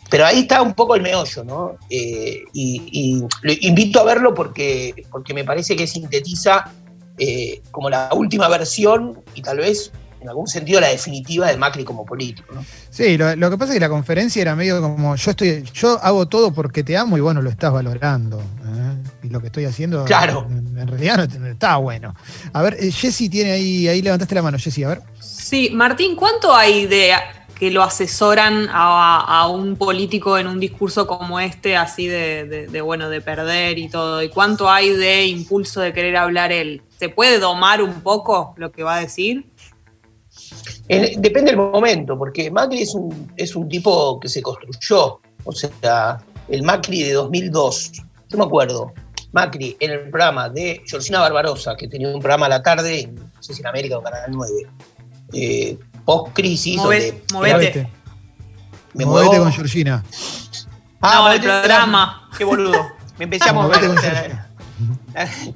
Pero 0.10 0.26
ahí 0.26 0.42
está 0.42 0.62
un 0.62 0.74
poco 0.74 0.96
el 0.96 1.02
meollo, 1.02 1.44
¿no? 1.44 1.78
Eh, 1.90 2.40
y, 2.54 2.82
y 2.92 3.20
lo 3.42 3.54
invito 3.62 4.00
a 4.00 4.04
verlo 4.04 4.34
porque, 4.34 5.06
porque 5.12 5.34
me 5.34 5.44
parece 5.44 5.76
que 5.76 5.88
sintetiza 5.88 6.72
eh, 7.18 7.62
como 7.72 7.90
la 7.90 8.10
última 8.14 8.50
versión 8.50 9.24
y 9.36 9.42
tal 9.42 9.58
vez 9.58 9.92
en 10.26 10.30
algún 10.30 10.48
sentido 10.48 10.80
la 10.82 10.90
definitiva 10.90 11.48
de 11.48 11.58
Macri 11.58 11.84
como 11.84 12.06
político, 12.06 12.54
¿no? 12.54 12.66
Sí, 12.90 13.18
lo, 13.18 13.36
lo 13.36 13.50
que 13.50 13.58
pasa 13.58 13.72
es 13.72 13.76
que 13.78 13.80
la 13.80 13.90
conferencia 13.90 14.42
era 14.42 14.56
medio 14.56 14.82
como 14.82 15.16
yo 15.16 15.32
estoy, 15.32 15.64
yo 15.74 16.00
hago 16.04 16.28
todo 16.28 16.54
porque 16.54 16.84
te 16.84 16.98
amo 16.98 17.18
y 17.18 17.22
bueno, 17.22 17.42
lo 17.42 17.50
estás 17.50 17.72
valorando. 17.72 18.40
¿eh? 18.40 18.96
Y 19.24 19.30
lo 19.30 19.40
que 19.40 19.48
estoy 19.48 19.66
haciendo 19.66 20.04
Claro. 20.06 20.46
en, 20.50 20.78
en 20.78 20.88
realidad 20.88 21.18
no, 21.30 21.40
no 21.40 21.48
está 21.48 21.78
bueno. 21.78 22.16
A 22.54 22.62
ver, 22.62 22.76
eh, 22.80 22.92
Jessy 22.92 23.30
tiene 23.30 23.52
ahí, 23.54 23.88
ahí 23.88 24.02
levantaste 24.02 24.36
la 24.36 24.42
mano, 24.42 24.58
Jessy, 24.60 24.84
a 24.84 24.90
ver. 24.90 25.02
Sí, 25.20 25.70
Martín, 25.74 26.16
¿cuánto 26.16 26.54
hay 26.56 26.86
de 26.88 27.12
que 27.58 27.72
lo 27.72 27.84
asesoran 27.84 28.68
a, 28.70 29.22
a 29.22 29.48
un 29.48 29.78
político 29.78 30.38
en 30.38 30.48
un 30.48 30.60
discurso 30.60 31.08
como 31.08 31.40
este, 31.40 31.78
así 31.78 32.06
de, 32.06 32.46
de- 32.46 32.68
de, 32.68 32.82
bueno, 32.82 33.10
de 33.10 33.22
perder 33.22 33.78
y 33.80 33.88
todo? 33.88 34.22
¿Y 34.22 34.30
cuánto 34.30 34.70
hay 34.70 34.90
de 34.90 35.26
impulso 35.26 35.80
de 35.82 35.94
querer 35.94 36.18
hablar 36.18 36.52
él? 36.52 36.82
¿Se 37.00 37.10
puede 37.10 37.40
domar 37.40 37.82
un 37.82 38.02
poco 38.02 38.54
lo 38.58 38.72
que 38.72 38.84
va 38.84 38.96
a 38.96 39.00
decir? 39.00 39.46
En- 40.88 41.22
depende 41.22 41.52
del 41.52 41.58
momento, 41.60 42.18
porque 42.18 42.50
Macri 42.52 42.82
es 42.82 42.94
un, 42.96 43.32
es 43.38 43.56
un 43.56 43.68
tipo 43.70 44.20
que 44.20 44.30
se 44.30 44.42
construyó. 44.42 45.20
O 45.44 45.52
sea, 45.52 46.18
el 46.50 46.64
Macri 46.64 47.04
de 47.04 47.14
2002, 47.14 47.92
yo 48.30 48.38
me 48.38 48.44
acuerdo, 48.46 48.94
Macri 49.32 49.76
en 49.80 49.92
el 49.92 50.00
programa 50.10 50.50
de 50.50 50.82
Georgina 50.88 51.20
Barbarosa, 51.20 51.76
que 51.76 51.88
tenía 51.88 52.08
un 52.08 52.20
programa 52.20 52.46
a 52.48 52.50
la 52.50 52.64
tarde, 52.64 53.12
no 53.14 53.44
sé 53.44 53.54
si 53.54 53.62
en 53.62 53.68
América 53.68 53.98
o 53.98 54.02
Canal 54.04 54.24
9, 54.30 54.54
eh, 55.34 55.78
post-crisis, 56.06 56.78
Move- 56.78 56.84
donde... 56.84 57.24
movete. 57.34 57.90
Me 58.94 59.06
Movete 59.06 59.30
muevo- 59.30 59.44
con 59.44 59.52
Georgina. 59.54 60.04
Ah, 61.02 61.16
No, 61.16 61.32
el 61.32 61.40
movete- 61.42 61.60
programa. 61.60 62.30
Qué 62.38 62.44
boludo. 62.46 62.82
Me 63.18 63.26
empecé 63.26 63.50
a 63.50 63.54
mover. 63.54 63.82
Movete 63.90 64.38
con 65.12 65.54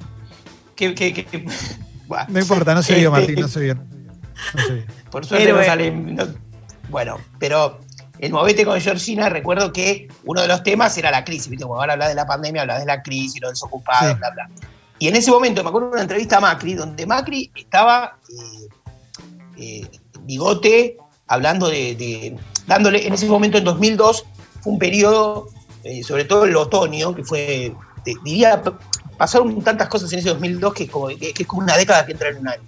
que, 0.76 0.94
que- 0.94 1.12
que-. 1.26 1.46
No 2.28 2.40
importa, 2.40 2.74
no 2.74 2.82
se 2.82 2.94
vio, 2.96 3.08
Este, 3.14 3.20
Martín, 3.20 3.40
no 3.40 3.48
se 3.48 3.60
vio. 3.60 3.74
No 3.74 4.62
se 4.66 4.72
vio. 4.74 4.84
Por 5.10 5.24
suerte 5.26 5.52
no 5.52 5.62
sale. 5.64 5.90
no- 5.90 6.26
bueno, 6.88 7.18
pero 7.38 7.78
el 8.18 8.32
movete 8.32 8.64
con 8.64 8.80
Georgina, 8.80 9.28
recuerdo 9.28 9.72
que 9.72 10.08
uno 10.24 10.42
de 10.42 10.48
los 10.48 10.62
temas 10.62 10.96
era 10.98 11.10
la 11.10 11.24
crisis. 11.24 11.48
¿viste? 11.48 11.64
Como 11.64 11.76
ahora 11.80 11.94
habla 11.94 12.08
de 12.08 12.14
la 12.14 12.26
pandemia, 12.26 12.62
habla 12.62 12.78
de 12.78 12.86
la 12.86 13.02
crisis, 13.02 13.40
los 13.40 13.52
desocupados, 13.52 14.12
Sí. 14.12 14.18
bla, 14.18 14.30
bla. 14.30 14.50
Y 14.98 15.08
en 15.08 15.16
ese 15.16 15.30
momento 15.30 15.62
me 15.62 15.68
acuerdo 15.70 15.88
de 15.88 15.92
una 15.94 16.02
entrevista 16.02 16.36
a 16.36 16.40
Macri, 16.40 16.74
donde 16.74 17.06
Macri 17.06 17.50
estaba 17.54 18.18
eh, 18.28 18.68
eh, 19.56 19.88
bigote 20.22 20.96
hablando 21.26 21.68
de, 21.68 21.94
de- 21.94 22.36
dándole, 22.66 23.06
en 23.06 23.14
ese 23.14 23.26
momento 23.26 23.56
en 23.58 23.64
2002 23.64 24.24
fue 24.60 24.72
un 24.72 24.78
periodo, 24.78 25.48
eh, 25.84 26.02
sobre 26.02 26.24
todo 26.24 26.44
el 26.44 26.54
otoño, 26.56 27.14
que 27.14 27.24
fue, 27.24 27.74
te- 28.04 28.14
diría, 28.24 28.62
pasaron 29.16 29.62
tantas 29.62 29.88
cosas 29.88 30.12
en 30.12 30.18
ese 30.18 30.28
2002 30.30 30.74
que 30.74 30.84
es 30.84 30.90
como, 30.90 31.08
que- 31.08 31.32
que 31.32 31.42
es 31.42 31.46
como 31.48 31.62
una 31.62 31.76
década 31.76 32.04
que 32.04 32.12
entra 32.12 32.28
en 32.28 32.38
un 32.38 32.48
año. 32.48 32.62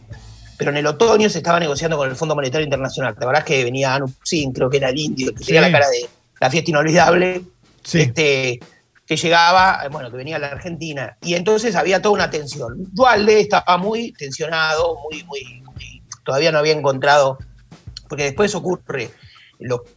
Pero 0.59 0.71
en 0.71 0.77
el 0.77 0.87
otoño 0.87 1.29
se 1.29 1.39
estaba 1.39 1.59
negociando 1.59 1.97
con 1.97 2.09
el 2.09 2.17
Fondo 2.17 2.35
Monetario 2.35 2.65
Internacional. 2.65 3.15
La 3.19 3.27
verdad 3.27 3.43
es 3.43 3.47
que 3.47 3.65
venía 3.65 3.95
Anu 3.95 4.13
Sin, 4.23 4.53
creo 4.53 4.69
que 4.71 4.77
era 4.77 4.91
el 4.91 4.99
indio, 4.99 5.33
que 5.35 5.45
tenía 5.45 5.65
Sí. 5.65 5.71
la 5.71 5.79
cara 5.79 5.91
de 5.91 6.09
la 6.41 6.51
fiesta 6.51 6.71
inolvidable, 6.71 7.43
Sí, 7.85 8.01
este, 8.03 8.61
que 9.07 9.17
llegaba, 9.17 9.81
eh, 9.85 9.89
bueno, 9.91 10.11
que 10.11 10.17
venía 10.17 10.37
a 10.37 10.39
la 10.39 10.49
Argentina. 10.49 11.17
Y 11.23 11.35
entonces 11.35 11.75
había 11.75 12.01
toda 12.01 12.15
una 12.15 12.31
tensión. 12.31 12.75
Dualde 12.93 13.41
estaba 13.41 13.77
muy 13.77 14.13
tensionado, 14.13 14.99
muy, 15.11 15.25
muy, 15.25 15.63
muy- 15.65 16.03
todavía 16.25 16.53
no 16.53 16.59
había 16.59 16.73
encontrado, 16.75 17.39
porque 18.09 18.25
después 18.25 18.55
ocurre 18.55 19.11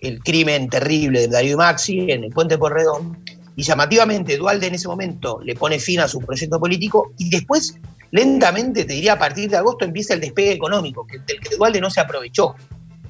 el 0.02 0.20
crimen 0.20 0.70
terrible 0.70 1.22
de 1.22 1.28
Darío 1.28 1.54
y 1.54 1.56
Maxi 1.58 2.12
en 2.12 2.24
el 2.24 2.30
puente 2.32 2.58
Porredón. 2.58 3.18
Y 3.56 3.64
llamativamente, 3.64 4.38
Dualde 4.38 4.68
en 4.68 4.76
ese 4.76 4.88
momento 4.88 5.40
le 5.44 5.56
pone 5.56 5.80
fin 5.80 6.00
a 6.02 6.08
su 6.08 6.20
proyecto 6.20 6.60
político 6.60 7.14
y 7.18 7.30
después, 7.30 7.76
lentamente, 8.15 8.86
te 8.86 8.93
diría 8.93 9.13
a 9.13 9.19
partir 9.19 9.50
de 9.50 9.57
agosto, 9.57 9.84
empieza 9.84 10.13
el 10.13 10.22
despegue 10.22 10.53
económico, 10.53 11.05
que, 11.05 11.19
del 11.19 11.39
que 11.41 11.55
Dualde 11.57 11.81
no 11.81 11.89
se 11.89 12.00
aprovechó 12.00 12.55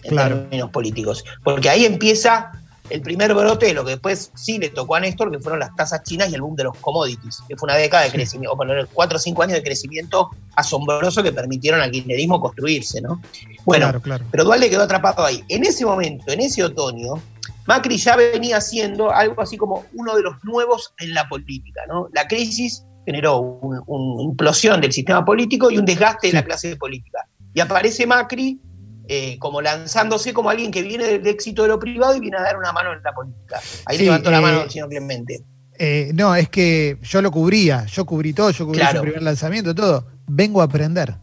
en 0.04 0.16
términos 0.16 0.72
políticos. 0.72 1.24
Porque 1.44 1.70
ahí 1.70 1.86
empieza 1.86 2.52
el 2.90 3.02
primer 3.02 3.36
brote 3.36 3.68
de 3.68 3.74
lo 3.76 3.86
que 3.86 3.92
después 3.92 4.32
sí 4.34 4.58
le 4.58 4.70
tocó 4.70 4.96
a 4.96 5.00
Néstor, 5.00 5.32
que 5.32 5.38
fueron 5.38 5.60
las 5.60 5.76
tasas 5.76 6.02
chinas 6.02 6.32
y 6.32 6.34
el 6.34 6.42
boom 6.42 6.56
de 6.56 6.64
los 6.64 6.78
commodities, 6.78 7.38
que 7.48 7.56
fue 7.56 7.68
una 7.68 7.76
década 7.76 8.04
de 8.06 8.12
crecimiento, 8.12 8.54
o 8.54 8.58
poner 8.58 8.88
cuatro 8.92 9.18
o 9.18 9.20
cinco 9.20 9.44
años 9.44 9.58
de 9.58 9.64
crecimiento 9.64 10.32
asombroso 10.56 11.22
que 11.22 11.32
permitieron 11.32 11.82
al 11.82 11.92
kirchnerismo 11.92 12.42
construirse, 12.42 13.00
¿no? 13.00 13.22
Bueno, 13.64 13.92
pero 14.32 14.44
Dualde 14.44 14.72
quedó 14.72 14.84
atrapado 14.84 15.24
ahí. 15.24 15.44
En 15.50 15.66
ese 15.66 15.86
momento, 15.86 16.32
en 16.32 16.40
ese 16.42 16.64
otoño, 16.64 17.22
Macri 17.68 17.98
ya 17.98 18.16
venía 18.16 18.60
siendo 18.60 19.12
algo 19.12 19.40
así 19.44 19.56
como 19.56 19.86
uno 19.94 20.16
de 20.16 20.24
los 20.24 20.44
nuevos 20.44 20.94
en 20.98 21.14
la 21.14 21.30
política, 21.30 21.82
¿no? 21.88 22.10
La 22.12 22.28
crisis 22.28 22.86
generó 23.06 23.40
una 23.40 24.24
implosión 24.24 24.82
del 24.82 24.92
sistema 24.92 25.24
político 25.24 25.70
y 25.70 25.78
un 25.78 25.86
desgaste 25.86 26.28
de 26.28 26.34
la 26.34 26.44
clase 26.44 26.76
política. 26.76 27.28
Y 27.54 27.60
aparece 27.60 28.06
Macri 28.06 28.60
eh, 29.08 29.38
como 29.40 29.62
lanzándose 29.62 30.34
como 30.34 30.50
alguien 30.50 30.72
que 30.72 30.82
viene 30.82 31.06
del 31.06 31.28
éxito 31.28 31.62
de 31.62 31.68
lo 31.68 31.80
privado 31.80 32.16
y 32.16 32.20
viene 32.20 32.38
a 32.38 32.42
dar 32.42 32.58
una 32.58 32.72
mano 32.72 32.92
en 32.92 33.04
la 33.04 33.14
política. 33.14 33.62
Ahí 33.86 34.00
levantó 34.00 34.32
la 34.32 34.42
mano 34.42 34.60
eh, 34.60 34.64
el 34.64 34.72
señor 34.72 34.90
Clemente. 34.90 35.44
Eh, 35.78 36.12
no, 36.16 36.36
es 36.36 36.50
que 36.50 36.98
yo 37.04 37.22
lo 37.22 37.30
cubría, 37.32 37.86
yo 37.86 38.06
cubrí 38.06 38.34
todo, 38.34 38.50
yo 38.50 38.66
cubrí 38.66 38.82
su 38.84 39.02
primer 39.02 39.22
lanzamiento, 39.22 39.76
todo. 39.76 40.08
Vengo 40.28 40.62
a 40.62 40.64
aprender. 40.64 41.16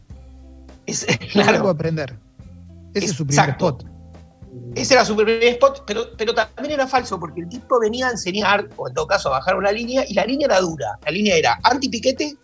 Vengo 1.35 1.67
a 1.67 1.71
aprender. 1.71 2.15
Ese 2.93 3.07
es, 3.07 3.13
su 3.13 3.27
primer 3.27 3.49
spot. 3.49 3.85
Ese 4.75 4.95
era 4.95 5.05
su 5.05 5.15
primer 5.15 5.43
spot, 5.43 5.83
pero, 5.85 6.05
pero 6.17 6.33
también 6.33 6.73
era 6.73 6.87
falso, 6.87 7.19
porque 7.19 7.41
el 7.41 7.49
tipo 7.49 7.79
venía 7.79 8.07
a 8.07 8.11
enseñar, 8.11 8.67
o 8.75 8.87
en 8.87 8.93
todo 8.93 9.07
caso 9.07 9.29
a 9.29 9.33
bajar 9.33 9.55
una 9.55 9.71
línea, 9.71 10.03
y 10.07 10.13
la 10.13 10.25
línea 10.25 10.45
era 10.47 10.61
dura. 10.61 10.97
La 11.05 11.11
línea 11.11 11.35
era 11.35 11.59
anti-piquete, 11.63 12.35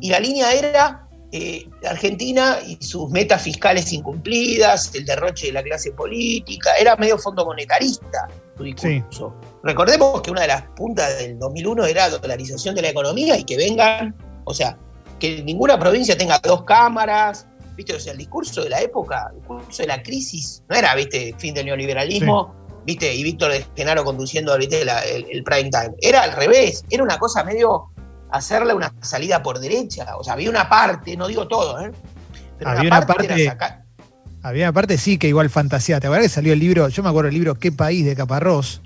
y 0.00 0.10
la 0.10 0.20
línea 0.20 0.52
era 0.52 1.04
eh, 1.32 1.68
Argentina 1.88 2.58
y 2.64 2.78
sus 2.80 3.10
metas 3.10 3.42
fiscales 3.42 3.92
incumplidas, 3.92 4.94
el 4.94 5.04
derroche 5.04 5.48
de 5.48 5.52
la 5.54 5.62
clase 5.64 5.90
política, 5.90 6.74
era 6.78 6.94
medio 6.94 7.18
fondo 7.18 7.44
monetarista 7.44 8.28
su 8.56 8.62
discurso. 8.62 9.34
Recordemos 9.64 10.22
que 10.22 10.30
una 10.30 10.42
de 10.42 10.46
las 10.46 10.62
puntas 10.76 11.18
del 11.18 11.38
2001 11.40 11.86
era 11.86 12.08
la 12.08 12.18
dolarización 12.18 12.76
de 12.76 12.82
la 12.82 12.90
economía 12.90 13.36
y 13.36 13.42
que 13.42 13.56
vengan, 13.56 14.14
o 14.44 14.54
sea, 14.54 14.78
que 15.18 15.42
ninguna 15.42 15.76
provincia 15.76 16.16
tenga 16.16 16.38
dos 16.38 16.62
cámaras, 16.62 17.48
¿viste? 17.76 17.94
O 17.94 18.00
sea, 18.00 18.12
el 18.12 18.18
discurso 18.18 18.62
de 18.62 18.70
la 18.70 18.80
época, 18.80 19.28
el 19.32 19.40
discurso 19.40 19.82
de 19.82 19.88
la 19.88 20.02
crisis, 20.02 20.62
no 20.68 20.76
era, 20.76 20.94
¿viste? 20.94 21.34
Fin 21.38 21.54
del 21.54 21.66
neoliberalismo, 21.66 22.54
¿viste? 22.86 23.14
Y 23.14 23.22
Víctor 23.22 23.52
de 23.52 23.66
Genaro 23.76 24.04
conduciendo 24.04 24.54
el, 24.54 24.62
el 24.64 25.44
prime 25.44 25.70
time. 25.70 25.94
Era 26.00 26.22
al 26.22 26.32
revés, 26.32 26.84
era 26.90 27.02
una 27.02 27.18
cosa 27.18 27.44
medio 27.44 27.90
hacerle 28.34 28.74
una 28.74 28.92
salida 29.00 29.42
por 29.42 29.60
derecha. 29.60 30.16
O 30.16 30.24
sea, 30.24 30.34
había 30.34 30.50
una 30.50 30.68
parte, 30.68 31.16
no 31.16 31.28
digo 31.28 31.46
todo, 31.46 31.80
¿eh? 31.80 31.92
Pero 32.58 32.70
había 32.70 32.88
una 32.88 33.06
parte. 33.06 33.52
había 34.42 34.66
una 34.66 34.72
parte, 34.72 34.98
sí, 34.98 35.18
que 35.18 35.28
igual 35.28 35.50
fantasía. 35.50 36.00
¿Te 36.00 36.08
acuerdas 36.08 36.26
que 36.26 36.34
salió 36.34 36.52
el 36.52 36.58
libro? 36.58 36.88
Yo 36.88 37.02
me 37.02 37.08
acuerdo 37.08 37.28
el 37.28 37.34
libro 37.34 37.54
¿Qué 37.54 37.70
país? 37.70 38.04
de 38.04 38.16
Caparrós. 38.16 38.82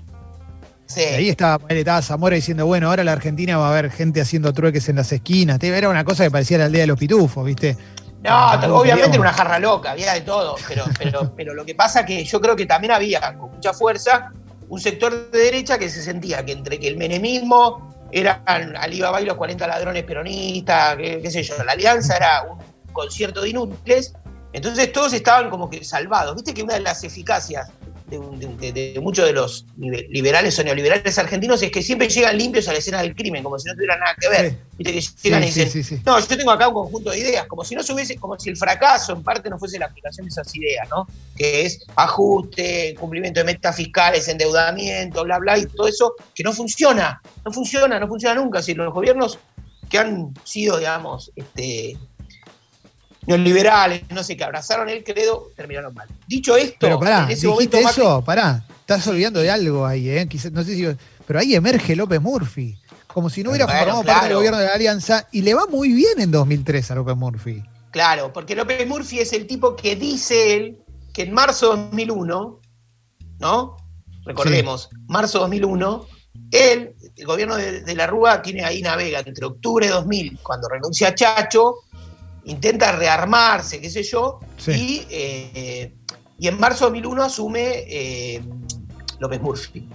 Sí. 0.85 1.01
ahí 1.01 1.29
estaba, 1.29 1.63
estaba 1.69 2.01
Zamora 2.01 2.35
diciendo, 2.35 2.65
bueno, 2.65 2.89
ahora 2.89 3.03
la 3.03 3.11
Argentina 3.11 3.57
va 3.57 3.67
a 3.67 3.71
haber 3.71 3.91
gente 3.91 4.21
haciendo 4.21 4.53
trueques 4.53 4.89
en 4.89 4.95
las 4.95 5.11
esquinas. 5.11 5.61
Era 5.61 5.87
una 5.87 6.03
cosa 6.03 6.23
que 6.23 6.31
parecía 6.31 6.57
la 6.57 6.65
aldea 6.65 6.81
de 6.81 6.87
los 6.87 6.97
pitufos, 6.97 7.45
¿viste? 7.45 7.77
No, 8.21 8.51
obviamente 8.77 9.11
era 9.11 9.21
una 9.21 9.33
jarra 9.33 9.59
loca, 9.59 9.91
había 9.91 10.13
de 10.13 10.21
todo, 10.21 10.55
pero, 10.67 10.83
pero, 10.97 11.33
pero 11.37 11.53
lo 11.53 11.65
que 11.65 11.75
pasa 11.75 12.05
que 12.05 12.23
yo 12.23 12.41
creo 12.41 12.55
que 12.55 12.65
también 12.65 12.91
había 12.91 13.37
con 13.37 13.51
mucha 13.51 13.73
fuerza 13.73 14.31
un 14.67 14.79
sector 14.79 15.31
de 15.31 15.39
derecha 15.39 15.77
que 15.77 15.89
se 15.89 16.01
sentía 16.01 16.45
que 16.45 16.51
entre 16.51 16.79
que 16.79 16.87
el 16.87 16.97
menemismo 16.97 17.89
eran 18.11 18.75
Alibaba 18.77 19.21
y 19.21 19.25
los 19.25 19.37
40 19.37 19.67
ladrones 19.67 20.03
peronistas, 20.03 20.97
qué, 20.97 21.29
sé 21.31 21.43
yo, 21.43 21.63
la 21.63 21.73
alianza 21.73 22.17
era 22.17 22.43
un 22.43 22.59
concierto 22.91 23.41
de 23.41 23.49
inútiles, 23.49 24.13
entonces 24.53 24.91
todos 24.91 25.13
estaban 25.13 25.49
como 25.49 25.69
que 25.69 25.83
salvados. 25.83 26.35
Viste 26.35 26.53
que 26.53 26.63
una 26.63 26.73
de 26.75 26.81
las 26.81 27.03
eficacias 27.03 27.71
de, 28.09 28.99
muchos 29.01 29.25
de 29.25 29.33
los 29.33 29.65
liberales 29.77 30.57
o 30.59 30.63
neoliberales 30.63 31.17
argentinos 31.17 31.61
es 31.61 31.71
que 31.71 31.83
siempre 31.83 32.09
llegan 32.09 32.37
limpios 32.37 32.67
a 32.67 32.73
la 32.73 32.79
escena 32.79 33.01
del 33.01 33.15
crimen, 33.15 33.43
como 33.43 33.57
si 33.59 33.67
no 33.67 33.75
tuviera 33.75 33.97
nada 33.97 34.15
que 34.19 34.29
ver. 34.29 34.55
Viste 34.77 34.93
que 34.93 35.01
llegan 35.23 35.43
y 35.43 35.51
dicen, 35.51 36.01
no, 36.05 36.19
yo 36.19 36.27
tengo 36.27 36.51
acá 36.51 36.67
un 36.67 36.73
conjunto 36.73 37.11
de 37.11 37.19
ideas, 37.19 37.45
como 37.47 37.63
si 37.63 37.75
no 37.75 37.83
se 37.83 38.15
como 38.17 38.39
si 38.39 38.49
el 38.49 38.57
fracaso 38.57 39.13
en 39.13 39.23
parte 39.23 39.49
no 39.49 39.59
fuese 39.59 39.77
la 39.77 39.87
aplicación 39.87 40.25
de 40.25 40.29
esas 40.29 40.55
ideas, 40.55 40.87
¿no? 40.89 41.07
Que 41.35 41.65
es 41.65 41.81
ajuste, 41.95 42.95
cumplimiento 42.99 43.39
de 43.41 43.45
metas 43.45 43.75
fiscales, 43.75 44.27
endeudamiento, 44.27 45.23
bla, 45.23 45.37
bla, 45.39 45.57
y 45.57 45.65
todo 45.65 45.87
eso 45.87 46.13
que 46.33 46.43
no 46.43 46.53
funciona, 46.53 47.21
no 47.45 47.51
funciona, 47.51 47.99
no 47.99 48.07
funciona 48.07 48.35
nunca. 48.35 48.61
Si 48.61 48.73
los 48.73 48.93
gobiernos 48.93 49.37
que 49.89 49.97
han 49.97 50.33
sido, 50.43 50.77
digamos, 50.77 51.31
este, 51.35 51.97
liberales, 53.37 54.03
no 54.09 54.23
sé 54.23 54.35
qué, 54.35 54.43
abrazaron 54.43 54.89
el 54.89 55.03
credo, 55.03 55.51
terminaron 55.55 55.93
mal. 55.93 56.07
Dicho 56.27 56.55
esto, 56.57 56.77
pero 56.79 56.99
pará, 56.99 57.25
en 57.25 57.31
ese 57.31 57.47
momento 57.47 57.77
eso, 57.77 58.23
pará, 58.23 58.65
estás 58.79 59.05
olvidando 59.07 59.39
de 59.39 59.51
algo 59.51 59.85
ahí, 59.85 60.09
¿eh? 60.09 60.27
no 60.51 60.63
sé 60.63 60.75
si, 60.75 60.87
pero 61.27 61.39
ahí 61.39 61.53
emerge 61.53 61.95
López 61.95 62.19
Murphy, 62.21 62.75
como 63.07 63.29
si 63.29 63.43
no 63.43 63.51
hubiera 63.51 63.67
formado 63.67 64.03
parte 64.03 64.27
del 64.27 64.35
gobierno 64.37 64.57
de 64.57 64.65
la 64.65 64.73
Alianza, 64.73 65.27
y 65.31 65.41
le 65.41 65.53
va 65.53 65.67
muy 65.67 65.93
bien 65.93 66.19
en 66.19 66.31
2003 66.31 66.91
a 66.91 66.95
López 66.95 67.15
Murphy. 67.15 67.63
Claro, 67.91 68.31
porque 68.33 68.55
López 68.55 68.87
Murphy 68.87 69.19
es 69.19 69.33
el 69.33 69.45
tipo 69.47 69.75
que 69.75 69.95
dice 69.95 70.55
él 70.55 70.79
que 71.13 71.23
en 71.23 71.33
marzo 71.33 71.75
de 71.75 71.83
2001, 71.83 72.59
¿no? 73.39 73.77
Recordemos, 74.25 74.89
marzo 75.07 75.39
de 75.39 75.41
2001, 75.43 76.07
él, 76.51 76.95
el 77.15 77.25
gobierno 77.25 77.55
de, 77.55 77.81
de 77.81 77.95
la 77.95 78.07
Rúa, 78.07 78.41
tiene 78.41 78.63
ahí 78.63 78.81
navega 78.81 79.19
entre 79.19 79.45
octubre 79.45 79.87
de 79.87 79.93
2000, 79.93 80.39
cuando 80.43 80.67
renuncia 80.67 81.09
a 81.09 81.15
Chacho, 81.15 81.75
intenta 82.45 82.91
rearmarse, 82.93 83.79
qué 83.81 83.89
sé 83.89 84.03
yo, 84.03 84.39
y, 84.67 85.05
eh, 85.09 85.93
y, 86.37 86.47
en 86.47 86.59
marzo 86.59 86.85
de 86.85 86.91
2001 86.91 87.23
asume 87.23 87.83
eh, 87.87 88.41
López 89.19 89.41
Murphy. 89.41 89.87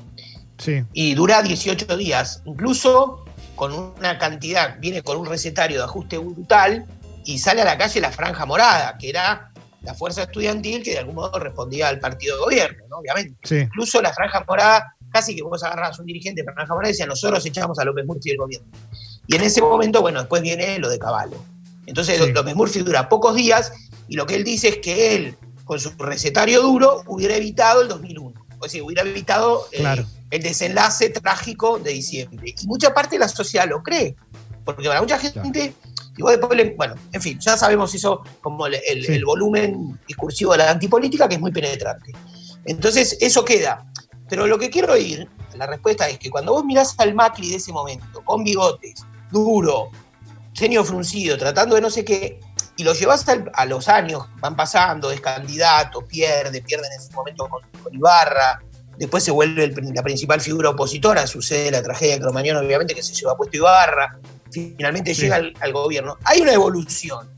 Y 0.93 1.15
dura 1.15 1.43
18 1.43 1.97
días, 1.97 2.43
incluso 2.45 3.25
con 3.55 3.73
una 3.73 4.19
cantidad, 4.19 4.79
viene 4.79 5.03
con 5.03 5.19
un 5.19 5.27
recetario 5.27 5.79
de 5.79 5.85
ajuste 5.85 6.19
brutal 6.19 6.87
y 7.25 7.39
sale 7.39 7.63
a 7.63 7.65
la 7.65 7.79
calle 7.79 8.01
la 8.01 8.11
Franja 8.11 8.47
Morada, 8.47 8.97
que 8.99 9.11
era 9.11 9.51
la 9.83 9.95
fuerza 9.95 10.23
estudiantil 10.23 10.83
que 10.83 10.93
de 10.93 10.99
algún 10.99 11.17
modo 11.17 11.39
respondía 11.39 11.89
al 11.89 12.01
partido 12.01 12.37
de 12.37 12.43
gobierno, 12.43 12.85
¿no? 12.89 12.99
obviamente. 12.99 13.63
Incluso 13.63 14.01
la 14.01 14.13
Franja 14.13 14.45
Morada, 14.49 14.97
casi 15.11 15.37
que 15.37 15.43
vos 15.43 15.63
agarras 15.63 15.99
un 15.99 16.07
dirigente 16.07 16.43
de 16.43 16.53
Franja 16.53 16.73
Morada 16.73 16.91
y 16.91 16.93
decían, 16.93 17.09
nosotros 17.09 17.45
echamos 17.45 17.79
a 17.79 17.85
López 17.85 18.07
Murphy 18.07 18.31
del 18.31 18.39
gobierno. 18.39 18.69
Y 19.27 19.37
en 19.37 19.43
ese 19.43 19.61
momento, 19.61 20.01
bueno, 20.01 20.21
después 20.21 20.43
viene 20.43 20.79
lo 20.79 20.89
de 20.89 20.99
Caballo. 20.99 21.37
Entonces 21.87 22.21
López 22.33 22.55
Murphy 22.55 22.81
dura 22.81 23.09
pocos 23.09 23.35
días 23.35 23.73
y 24.09 24.17
lo 24.17 24.27
que 24.27 24.37
él 24.37 24.45
dice 24.45 24.69
es 24.69 24.79
que 24.79 25.17
él, 25.17 25.37
con 25.65 25.81
su 25.81 25.91
recetario 25.99 26.63
duro, 26.63 27.03
hubiera 27.07 27.37
evitado 27.37 27.83
el 27.83 27.89
2001. 27.89 28.45
O 28.59 28.69
sea, 28.69 28.83
hubiera 28.83 29.03
evitado 29.03 29.67
eh, 29.73 30.05
el 30.31 30.43
desenlace 30.43 31.11
trágico 31.11 31.79
de 31.79 31.93
diciembre. 31.93 32.55
Y 32.61 32.67
mucha 32.67 32.95
parte 32.95 33.17
de 33.17 33.21
la 33.21 33.29
sociedad 33.29 33.69
lo 33.69 33.83
cree. 33.83 34.17
Porque 34.65 34.89
para 34.89 35.01
mucha 35.03 35.19
gente, 35.19 35.75
bueno, 36.77 36.95
en 37.13 37.21
fin, 37.21 37.39
ya 37.39 37.57
sabemos 37.57 37.95
eso 37.95 38.23
como 38.41 38.67
el, 38.67 38.75
el, 38.75 39.25
volumen 39.25 39.99
discursivo 40.07 40.53
de 40.53 40.59
la 40.59 40.71
antipolítica 40.71 41.29
que 41.29 41.35
es 41.35 41.41
muy 41.41 41.53
penetrante. 41.53 42.13
Entonces, 42.65 43.19
eso 43.21 43.45
queda. 43.45 43.91
Pero 44.29 44.47
lo 44.47 44.59
que 44.59 44.71
quiero 44.71 44.95
oír, 44.95 45.29
la 45.57 45.67
respuesta 45.67 46.09
es 46.09 46.19
que 46.19 46.31
cuando 46.31 46.53
vos 46.53 46.65
mirás 46.65 46.95
al 46.99 47.15
Macri 47.15 47.51
de 47.51 47.57
ese 47.57 47.73
momento, 47.73 48.23
con 48.25 48.43
bigotes, 48.43 49.05
duro, 49.31 49.91
ceño 50.55 50.85
fruncido, 50.85 51.37
tratando 51.37 51.75
de 51.75 51.81
no 51.81 51.91
sé 51.91 52.05
qué, 52.05 52.41
y 52.77 52.85
lo 52.85 52.93
llevas 52.95 53.27
a 53.53 53.67
los 53.67 53.89
años, 53.89 54.27
van 54.41 54.57
pasando, 54.57 55.11
es 55.11 55.21
candidato, 55.21 56.05
pierde, 56.05 56.63
pierde 56.63 56.87
en 56.87 57.01
ese 57.01 57.13
momento 57.13 57.49
con, 57.49 57.63
Ibarra, 57.93 58.63
después 58.97 59.23
se 59.23 59.31
vuelve 59.31 59.73
la 59.95 60.03
principal 60.03 60.41
figura 60.41 60.71
opositora, 60.71 61.27
sucede 61.27 61.71
la 61.71 61.83
tragedia 61.83 62.15
de 62.15 62.21
Cromañón, 62.21 62.65
obviamente, 62.65 62.95
que 62.95 63.03
se 63.03 63.15
lleva 63.15 63.37
puesto 63.37 63.57
Ibarra, 63.57 64.19
finalmente 64.51 65.15
llega 65.15 65.37
al, 65.37 65.73
gobierno. 65.73 66.17
Hay 66.25 66.41
una 66.41 66.53
evolución. 66.53 67.31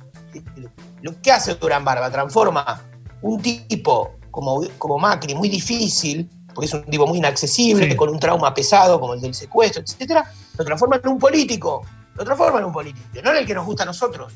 Lo 1.02 1.20
que 1.20 1.32
hace 1.32 1.54
Durán 1.54 1.85
Barba, 1.85 2.11
transforma 2.11 2.82
un 3.23 3.40
tipo 3.40 4.16
como, 4.30 4.62
como 4.78 4.99
Macri, 4.99 5.35
muy 5.35 5.49
difícil, 5.49 6.28
porque 6.54 6.66
es 6.66 6.75
un 6.75 6.85
tipo 6.85 7.06
muy 7.06 7.18
inaccesible, 7.18 7.94
con 7.96 8.08
un 8.08 8.18
trauma 8.18 8.54
pesado 8.54 8.99
como 8.99 9.14
el 9.14 9.20
del 9.20 9.35
secuestro, 9.35 9.82
etcétera, 9.82 10.25
lo 10.56 10.64
transforma 10.64 10.96
en 11.02 11.08
un 11.08 11.18
político 11.18 11.82
lo 12.16 12.25
transforma 12.25 12.58
en 12.58 12.64
un 12.64 12.73
político, 12.73 13.06
no 13.23 13.30
en 13.30 13.37
el 13.37 13.46
que 13.46 13.54
nos 13.54 13.66
gusta 13.66 13.82
a 13.82 13.87
nosotros, 13.87 14.32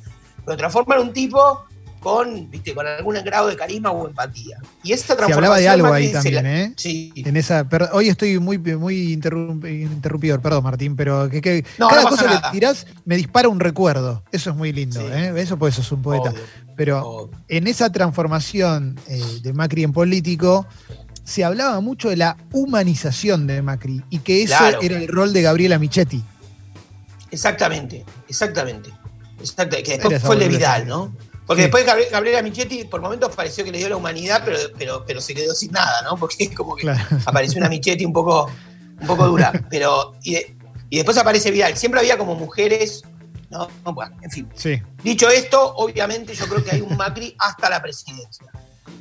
lo 0.46 0.56
transforma 0.56 0.96
en 0.96 1.02
un 1.02 1.12
tipo 1.12 1.64
con, 2.00 2.50
¿viste? 2.50 2.75
con 2.75 2.87
algún 2.87 3.14
grado 3.22 3.49
de 3.49 3.56
carisma 3.56 3.90
o 3.90 4.08
empatía. 4.08 4.58
Y 4.82 4.92
esa 4.92 5.14
transformación. 5.16 5.28
Se 5.28 5.34
hablaba 5.34 5.58
de 5.58 5.68
algo 5.68 5.92
ahí 5.92 6.10
también, 6.10 6.46
¿eh? 6.46 6.72
Sí. 6.76 7.12
En 7.14 7.37
esa, 7.37 7.68
hoy 7.92 8.08
estoy 8.08 8.38
muy, 8.38 8.58
muy 8.58 9.12
interrumpidor, 9.12 10.40
perdón, 10.40 10.64
Martín, 10.64 10.96
pero 10.96 11.28
que, 11.28 11.62
cada 11.78 12.08
cosa 12.08 12.28
que 12.42 12.50
tirás 12.52 12.87
me 13.04 13.16
dispara 13.16 13.49
un 13.49 13.60
recuerdo. 13.60 14.22
Eso 14.32 14.50
es 14.50 14.56
muy 14.56 14.72
lindo, 14.72 15.00
¿eh? 15.12 15.32
Eso 15.37 15.58
pues 15.58 15.75
eso 15.75 15.82
es 15.82 15.92
un 15.92 16.02
poeta. 16.02 16.32
pero 16.75 17.30
en 17.49 17.66
esa 17.66 17.92
transformación 17.92 18.99
eh, 19.06 19.22
de 19.42 19.52
Macri 19.52 19.84
en 19.84 19.92
político, 19.92 20.66
se 21.25 21.44
hablaba 21.44 21.80
mucho 21.80 22.08
de 22.08 22.16
la 22.16 22.37
humanización 22.52 23.46
de 23.46 23.60
Macri 23.60 24.02
y 24.08 24.18
que 24.20 24.46
Claro. 24.46 24.80
era 24.80 24.96
el 24.96 25.06
rol 25.06 25.32
de 25.34 25.42
Gabriela 25.42 25.78
Michetti. 25.78 26.25
Exactamente, 27.30 28.04
exactamente. 28.28 28.90
Exacto, 29.38 29.76
que 29.82 29.96
después 29.99 30.20
fue 30.22 30.34
el 30.34 30.40
de 30.40 30.44
boludez. 30.46 30.58
Vidal, 30.58 30.87
¿no? 30.87 31.16
Porque 31.46 31.62
Sí. 31.62 31.68
después 31.68 31.87
Gabri- 31.87 32.10
Gabriela 32.10 32.42
Michetti 32.42 32.84
por 32.84 33.00
momentos 33.00 33.34
pareció 33.34 33.64
que 33.64 33.72
le 33.72 33.78
dio 33.78 33.88
la 33.88 33.96
humanidad, 33.96 34.42
pero, 34.44 34.58
pero, 34.78 35.04
pero 35.06 35.20
se 35.20 35.34
quedó 35.34 35.54
sin 35.54 35.72
nada, 35.72 36.02
¿no? 36.02 36.16
Porque 36.18 36.44
es 36.44 36.54
como 36.54 36.76
que 36.76 36.82
Claro. 36.82 37.00
apareció 37.26 37.58
una 37.58 37.68
Michetti 37.68 38.04
un 38.04 38.12
poco, 38.12 38.50
un 39.00 39.06
poco 39.06 39.26
dura. 39.26 39.50
Pero, 39.70 40.12
y, 40.22 40.34
de- 40.34 40.56
y 40.90 40.96
después 40.96 41.16
aparece 41.16 41.50
Vidal. 41.50 41.76
Siempre 41.76 42.00
había 42.00 42.18
como 42.18 42.34
mujeres, 42.34 43.02
¿no? 43.49 43.66
Bueno, 43.84 44.14
en 44.22 44.30
fin. 44.30 44.49
Sí. 44.54 44.80
Dicho 45.02 45.28
esto, 45.30 45.75
obviamente 45.76 46.34
yo 46.34 46.46
creo 46.46 46.62
que 46.62 46.72
hay 46.72 46.80
un 46.82 46.96
Macri 46.96 47.34
hasta 47.38 47.70
la 47.70 47.80
presidencia. 47.80 48.46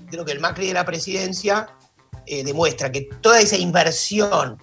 Creo 0.10 0.24
que 0.26 0.32
el 0.32 0.40
Macri 0.40 0.68
de 0.68 0.74
la 0.74 0.86
presidencia 0.86 1.68
eh, 2.26 2.44
demuestra 2.44 2.92
que 2.92 3.10
toda 3.22 3.40
esa 3.42 3.58
inversión 3.58 4.58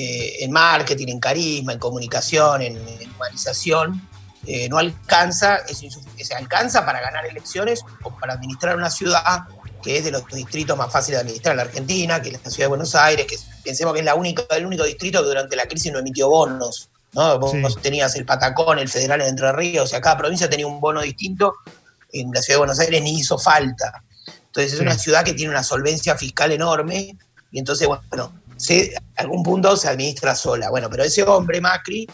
eh, 0.00 0.44
en 0.44 0.50
marketing, 0.52 1.08
en 1.08 1.20
carisma, 1.20 1.72
en 1.72 1.78
comunicación, 1.78 2.62
en, 2.62 2.76
en 2.76 3.10
humanización, 3.16 4.00
eh, 4.46 4.68
no 4.68 4.78
alcanza, 4.78 5.56
es 5.68 5.78
se 5.78 6.34
alcanza 6.34 6.86
para 6.86 7.00
ganar 7.00 7.26
elecciones 7.26 7.80
o 8.04 8.10
para 8.18 8.34
administrar 8.34 8.76
una 8.76 8.90
ciudad 8.90 9.42
que 9.82 9.98
es 9.98 10.04
de 10.04 10.10
los 10.10 10.26
distritos 10.28 10.76
más 10.76 10.90
fáciles 10.92 11.18
de 11.18 11.22
administrar 11.22 11.52
en 11.52 11.56
la 11.56 11.62
Argentina, 11.64 12.22
que 12.22 12.28
es 12.30 12.34
la 12.44 12.50
ciudad 12.50 12.64
de 12.66 12.68
Buenos 12.76 12.94
Aires, 12.94 13.26
que 13.26 13.34
es- 13.36 13.46
pensemos 13.64 13.92
que 13.94 14.00
es 14.00 14.04
la 14.04 14.14
única, 14.14 14.42
el 14.50 14.66
único 14.66 14.84
distrito 14.84 15.20
que 15.20 15.26
durante 15.28 15.56
la 15.56 15.66
crisis 15.66 15.92
no 15.92 15.98
emitió 15.98 16.28
bonos. 16.28 16.90
¿no? 17.14 17.38
Vos, 17.38 17.52
Sí. 17.52 17.62
tenías 17.80 18.14
el 18.16 18.24
Patacón, 18.26 18.78
el 18.78 18.88
Federal 18.88 19.20
en 19.22 19.28
Entre 19.28 19.50
Ríos, 19.52 19.84
o 19.84 19.86
sea, 19.86 20.00
cada 20.00 20.16
provincia 20.18 20.48
tenía 20.50 20.66
un 20.66 20.78
bono 20.80 21.00
distinto, 21.00 21.54
en 22.12 22.30
la 22.32 22.40
ciudad 22.42 22.56
de 22.56 22.58
Buenos 22.58 22.78
Aires 22.80 23.02
ni 23.02 23.18
hizo 23.18 23.38
falta. 23.38 24.04
Entonces 24.46 24.72
es 24.74 24.78
Sí. 24.78 24.82
una 24.84 24.96
ciudad 24.98 25.24
que 25.24 25.32
tiene 25.32 25.50
una 25.50 25.62
solvencia 25.62 26.16
fiscal 26.16 26.52
enorme, 26.52 27.16
y 27.50 27.58
entonces, 27.58 27.88
bueno, 27.88 28.32
se, 28.58 28.92
algún 29.16 29.42
punto 29.42 29.76
se 29.76 29.88
administra 29.88 30.34
sola. 30.34 30.68
Bueno, 30.68 30.90
pero 30.90 31.04
ese 31.04 31.22
hombre, 31.22 31.60
Macri, 31.60 32.06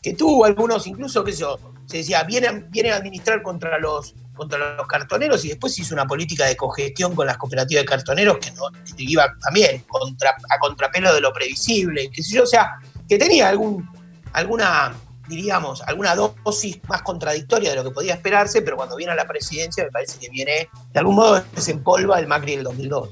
que 0.00 0.14
tuvo 0.14 0.44
algunos, 0.44 0.86
incluso, 0.86 1.24
qué 1.24 1.32
sé 1.32 1.40
yo, 1.40 1.58
se 1.86 1.98
decía, 1.98 2.22
viene, 2.22 2.66
viene 2.68 2.92
a 2.92 2.96
administrar 2.96 3.42
contra 3.42 3.78
los, 3.78 4.14
contra 4.34 4.76
los 4.76 4.86
cartoneros 4.86 5.44
y 5.44 5.48
después 5.48 5.76
hizo 5.78 5.94
una 5.94 6.06
política 6.06 6.46
de 6.46 6.56
cogestión 6.56 7.14
con 7.14 7.26
las 7.26 7.36
cooperativas 7.36 7.82
de 7.82 7.88
cartoneros 7.88 8.38
que, 8.38 8.52
no, 8.52 8.64
iba 8.96 9.26
también 9.42 9.82
contra, 9.88 10.30
a 10.30 10.58
contrapelo 10.58 11.12
de 11.12 11.20
lo 11.20 11.32
previsible, 11.32 12.08
qué 12.10 12.22
sé 12.22 12.36
yo, 12.36 12.44
o 12.44 12.46
sea, 12.46 12.76
que 13.08 13.18
tenía 13.18 13.48
algún, 13.48 13.88
alguna, 14.32 14.94
diríamos, 15.28 15.82
alguna 15.82 16.14
dosis 16.14 16.78
más 16.88 17.02
contradictoria 17.02 17.70
de 17.70 17.76
lo 17.76 17.84
que 17.84 17.90
podía 17.90 18.14
esperarse, 18.14 18.62
pero 18.62 18.76
cuando 18.76 18.96
viene 18.96 19.12
a 19.12 19.16
la 19.16 19.26
presidencia 19.26 19.84
me 19.84 19.90
parece 19.90 20.18
que 20.18 20.28
viene, 20.28 20.68
de 20.92 20.98
algún 21.00 21.16
modo, 21.16 21.42
desempolva 21.54 22.18
el 22.20 22.26
Macri 22.28 22.56
del 22.56 22.64
2002. 22.64 23.10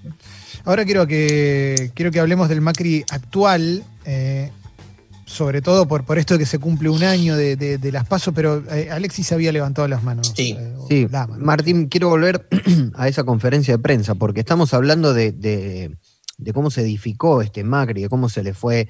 Ahora 0.68 0.84
quiero 0.84 1.06
que, 1.06 1.90
quiero 1.94 2.10
que 2.10 2.20
hablemos 2.20 2.50
del 2.50 2.60
Macri 2.60 3.02
actual, 3.10 3.82
eh, 4.04 4.50
sobre 5.24 5.62
todo 5.62 5.88
por, 5.88 6.04
por 6.04 6.18
esto 6.18 6.34
de 6.34 6.40
que 6.40 6.44
se 6.46 6.58
cumple 6.58 6.90
un 6.90 7.02
año 7.04 7.36
de, 7.38 7.56
de- 7.56 7.78
de 7.78 7.90
las 7.90 8.06
pasos, 8.06 8.34
pero 8.36 8.62
eh, 8.70 8.90
Alexis 8.90 9.32
había 9.32 9.50
levantado 9.50 9.88
las 9.88 10.02
manos. 10.02 10.30
Sí. 10.36 10.54
eh, 10.58 10.74
Sí, 10.90 11.06
la 11.10 11.26
mano. 11.26 11.42
Martín, 11.42 11.88
quiero 11.88 12.10
volver 12.10 12.46
a 12.96 13.08
esa 13.08 13.24
conferencia 13.24 13.78
de 13.78 13.82
prensa, 13.82 14.14
porque 14.14 14.40
estamos 14.40 14.74
hablando 14.74 15.14
de, 15.14 15.32
de- 15.32 15.96
de 16.36 16.52
cómo 16.52 16.70
se 16.70 16.82
edificó 16.82 17.40
este 17.40 17.64
Macri, 17.64 18.02
de 18.02 18.10
cómo 18.10 18.28
se 18.28 18.42
le 18.42 18.52
fue 18.52 18.88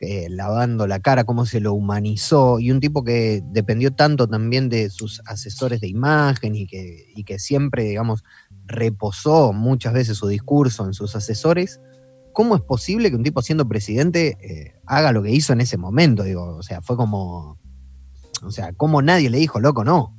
eh, 0.00 0.28
lavando 0.30 0.86
la 0.86 1.00
cara, 1.00 1.24
cómo 1.24 1.44
se 1.44 1.60
lo 1.60 1.74
humanizó, 1.74 2.58
y 2.58 2.70
un 2.70 2.80
tipo 2.80 3.04
que 3.04 3.42
dependió 3.52 3.90
tanto 3.92 4.26
también 4.28 4.70
de 4.70 4.88
sus 4.88 5.20
asesores 5.26 5.82
de 5.82 5.88
imagen 5.88 6.54
y 6.54 6.66
que, 6.66 7.12
y 7.14 7.24
que 7.24 7.38
siempre, 7.38 7.82
digamos, 7.84 8.24
reposó 8.68 9.52
muchas 9.52 9.92
veces 9.92 10.16
su 10.16 10.28
discurso 10.28 10.86
en 10.86 10.94
sus 10.94 11.16
asesores. 11.16 11.80
¿Cómo 12.32 12.54
es 12.54 12.62
posible 12.62 13.10
que 13.10 13.16
un 13.16 13.24
tipo 13.24 13.42
siendo 13.42 13.66
presidente 13.66 14.36
eh, 14.40 14.80
haga 14.86 15.10
lo 15.10 15.22
que 15.22 15.32
hizo 15.32 15.52
en 15.52 15.60
ese 15.60 15.76
momento? 15.76 16.22
Digo, 16.22 16.56
o 16.56 16.62
sea, 16.62 16.80
fue 16.82 16.96
como. 16.96 17.58
O 18.44 18.52
sea, 18.52 18.72
como 18.74 19.02
nadie 19.02 19.30
le 19.30 19.38
dijo, 19.38 19.58
loco, 19.58 19.82
no. 19.82 20.14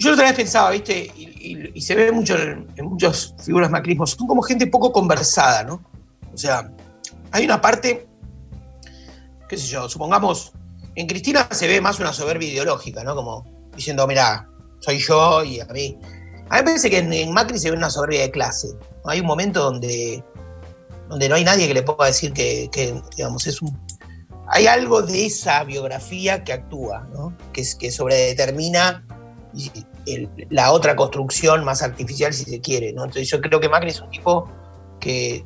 Yo 0.00 0.14
otra 0.14 0.24
vez 0.24 0.34
pensaba, 0.34 0.70
¿viste? 0.70 1.12
Y, 1.14 1.80
se 1.82 1.94
ve 1.94 2.10
mucho 2.10 2.34
en, 2.36 2.66
en 2.76 2.86
muchas 2.86 3.34
figuras 3.42 3.70
macrismos, 3.70 4.10
son 4.12 4.26
como 4.26 4.42
gente 4.42 4.66
poco 4.66 4.92
conversada, 4.92 5.62
¿no? 5.62 5.82
O 6.32 6.36
sea, 6.36 6.72
hay 7.32 7.44
una 7.44 7.60
parte, 7.60 8.08
qué 9.48 9.56
sé 9.56 9.66
yo, 9.66 9.88
supongamos, 9.88 10.52
en 10.94 11.06
Cristina 11.06 11.48
se 11.50 11.68
ve 11.68 11.80
más 11.80 12.00
una 12.00 12.12
soberbia 12.12 12.48
ideológica, 12.48 13.04
¿no? 13.04 13.14
Como 13.14 13.44
diciendo, 13.76 14.06
mira, 14.06 14.49
soy 14.80 14.98
yo 14.98 15.44
y 15.44 15.60
a 15.60 15.66
mí. 15.66 15.98
A 16.48 16.56
mí 16.56 16.58
me 16.58 16.62
parece 16.64 16.90
que 16.90 16.98
en, 16.98 17.32
Macri 17.32 17.58
se 17.58 17.70
ve 17.70 17.76
una 17.76 17.90
soberbia 17.90 18.22
de 18.22 18.30
clase. 18.30 18.68
¿no? 19.04 19.10
Hay 19.10 19.20
un 19.20 19.26
momento 19.26 19.62
donde, 19.62 20.24
donde 21.08 21.28
no 21.28 21.36
hay 21.36 21.44
nadie 21.44 21.68
que 21.68 21.74
le 21.74 21.82
pueda 21.82 22.08
decir 22.08 22.32
que, 22.32 22.68
digamos, 23.16 23.46
es 23.46 23.62
un... 23.62 23.78
Hay 24.48 24.66
algo 24.66 25.02
de 25.02 25.26
esa 25.26 25.62
biografía 25.62 26.42
que 26.42 26.52
actúa, 26.52 27.06
¿no? 27.12 27.36
Que, 27.52 27.64
que 27.78 27.92
sobredetermina 27.92 29.06
la 30.50 30.72
otra 30.72 30.96
construcción 30.96 31.64
más 31.64 31.82
artificial, 31.82 32.32
si 32.32 32.44
se 32.44 32.60
quiere. 32.60 32.88
Entonces 32.88 33.28
yo 33.28 33.40
creo 33.40 33.60
que 33.60 33.68
Macri 33.68 33.90
es 33.90 34.00
un 34.00 34.10
tipo 34.10 34.50
que 34.98 35.44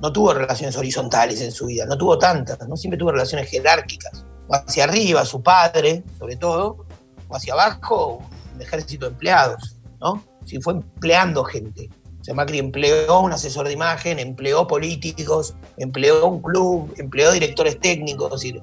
no 0.00 0.12
tuvo 0.12 0.34
relaciones 0.34 0.76
horizontales 0.76 1.40
en 1.40 1.52
su 1.52 1.66
vida, 1.66 1.86
no 1.86 1.96
tuvo 1.96 2.18
tantas, 2.18 2.58
no 2.68 2.76
siempre 2.76 2.98
tuvo 2.98 3.12
relaciones 3.12 3.48
jerárquicas. 3.50 4.24
O 4.48 4.54
hacia 4.54 4.84
arriba, 4.84 5.24
su 5.24 5.42
padre, 5.42 6.02
sobre 6.18 6.36
todo, 6.36 6.86
o 7.28 7.36
hacia 7.36 7.52
abajo, 7.52 8.20
ejército 8.62 9.06
de 9.06 9.12
empleados, 9.12 9.76
¿no? 10.00 10.24
Si 10.44 10.60
fue 10.60 10.74
empleando 10.74 11.44
gente. 11.44 11.88
O 12.20 12.24
sea, 12.24 12.34
Macri 12.34 12.58
empleó 12.58 13.20
un 13.20 13.32
asesor 13.32 13.66
de 13.66 13.72
imagen, 13.72 14.18
empleó 14.18 14.66
políticos, 14.66 15.54
empleó 15.76 16.26
un 16.28 16.40
club, 16.40 16.94
empleó 16.96 17.32
directores 17.32 17.80
técnicos. 17.80 18.32
Es 18.34 18.40
decir, 18.40 18.62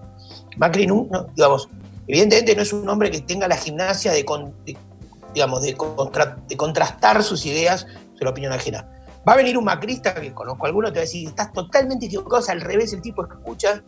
Macri, 0.57 0.87
no, 0.87 1.07
digamos, 1.35 1.67
evidentemente 2.07 2.55
no 2.55 2.61
es 2.61 2.71
un 2.71 2.87
hombre 2.87 3.11
que 3.11 3.21
tenga 3.21 3.47
la 3.47 3.57
gimnasia 3.57 4.13
de, 4.13 4.25
digamos, 5.33 5.61
de, 5.61 5.75
contra- 5.75 6.37
de 6.47 6.55
contrastar 6.57 7.21
sus 7.23 7.45
ideas 7.45 7.85
de 7.85 8.25
la 8.25 8.31
opinión 8.31 8.53
ajena. 8.53 8.87
Va 9.27 9.33
a 9.33 9.35
venir 9.35 9.57
un 9.57 9.65
macrista 9.65 10.15
que 10.15 10.33
conozco 10.33 10.65
alguno, 10.65 10.87
te 10.87 10.99
va 10.99 11.01
a 11.01 11.05
decir, 11.05 11.27
estás 11.27 11.51
totalmente 11.51 12.05
equivocado, 12.05 12.41
es 12.41 12.49
al 12.49 12.61
revés, 12.61 12.93
el 12.93 13.01
tipo 13.01 13.25
escucha. 13.25 13.83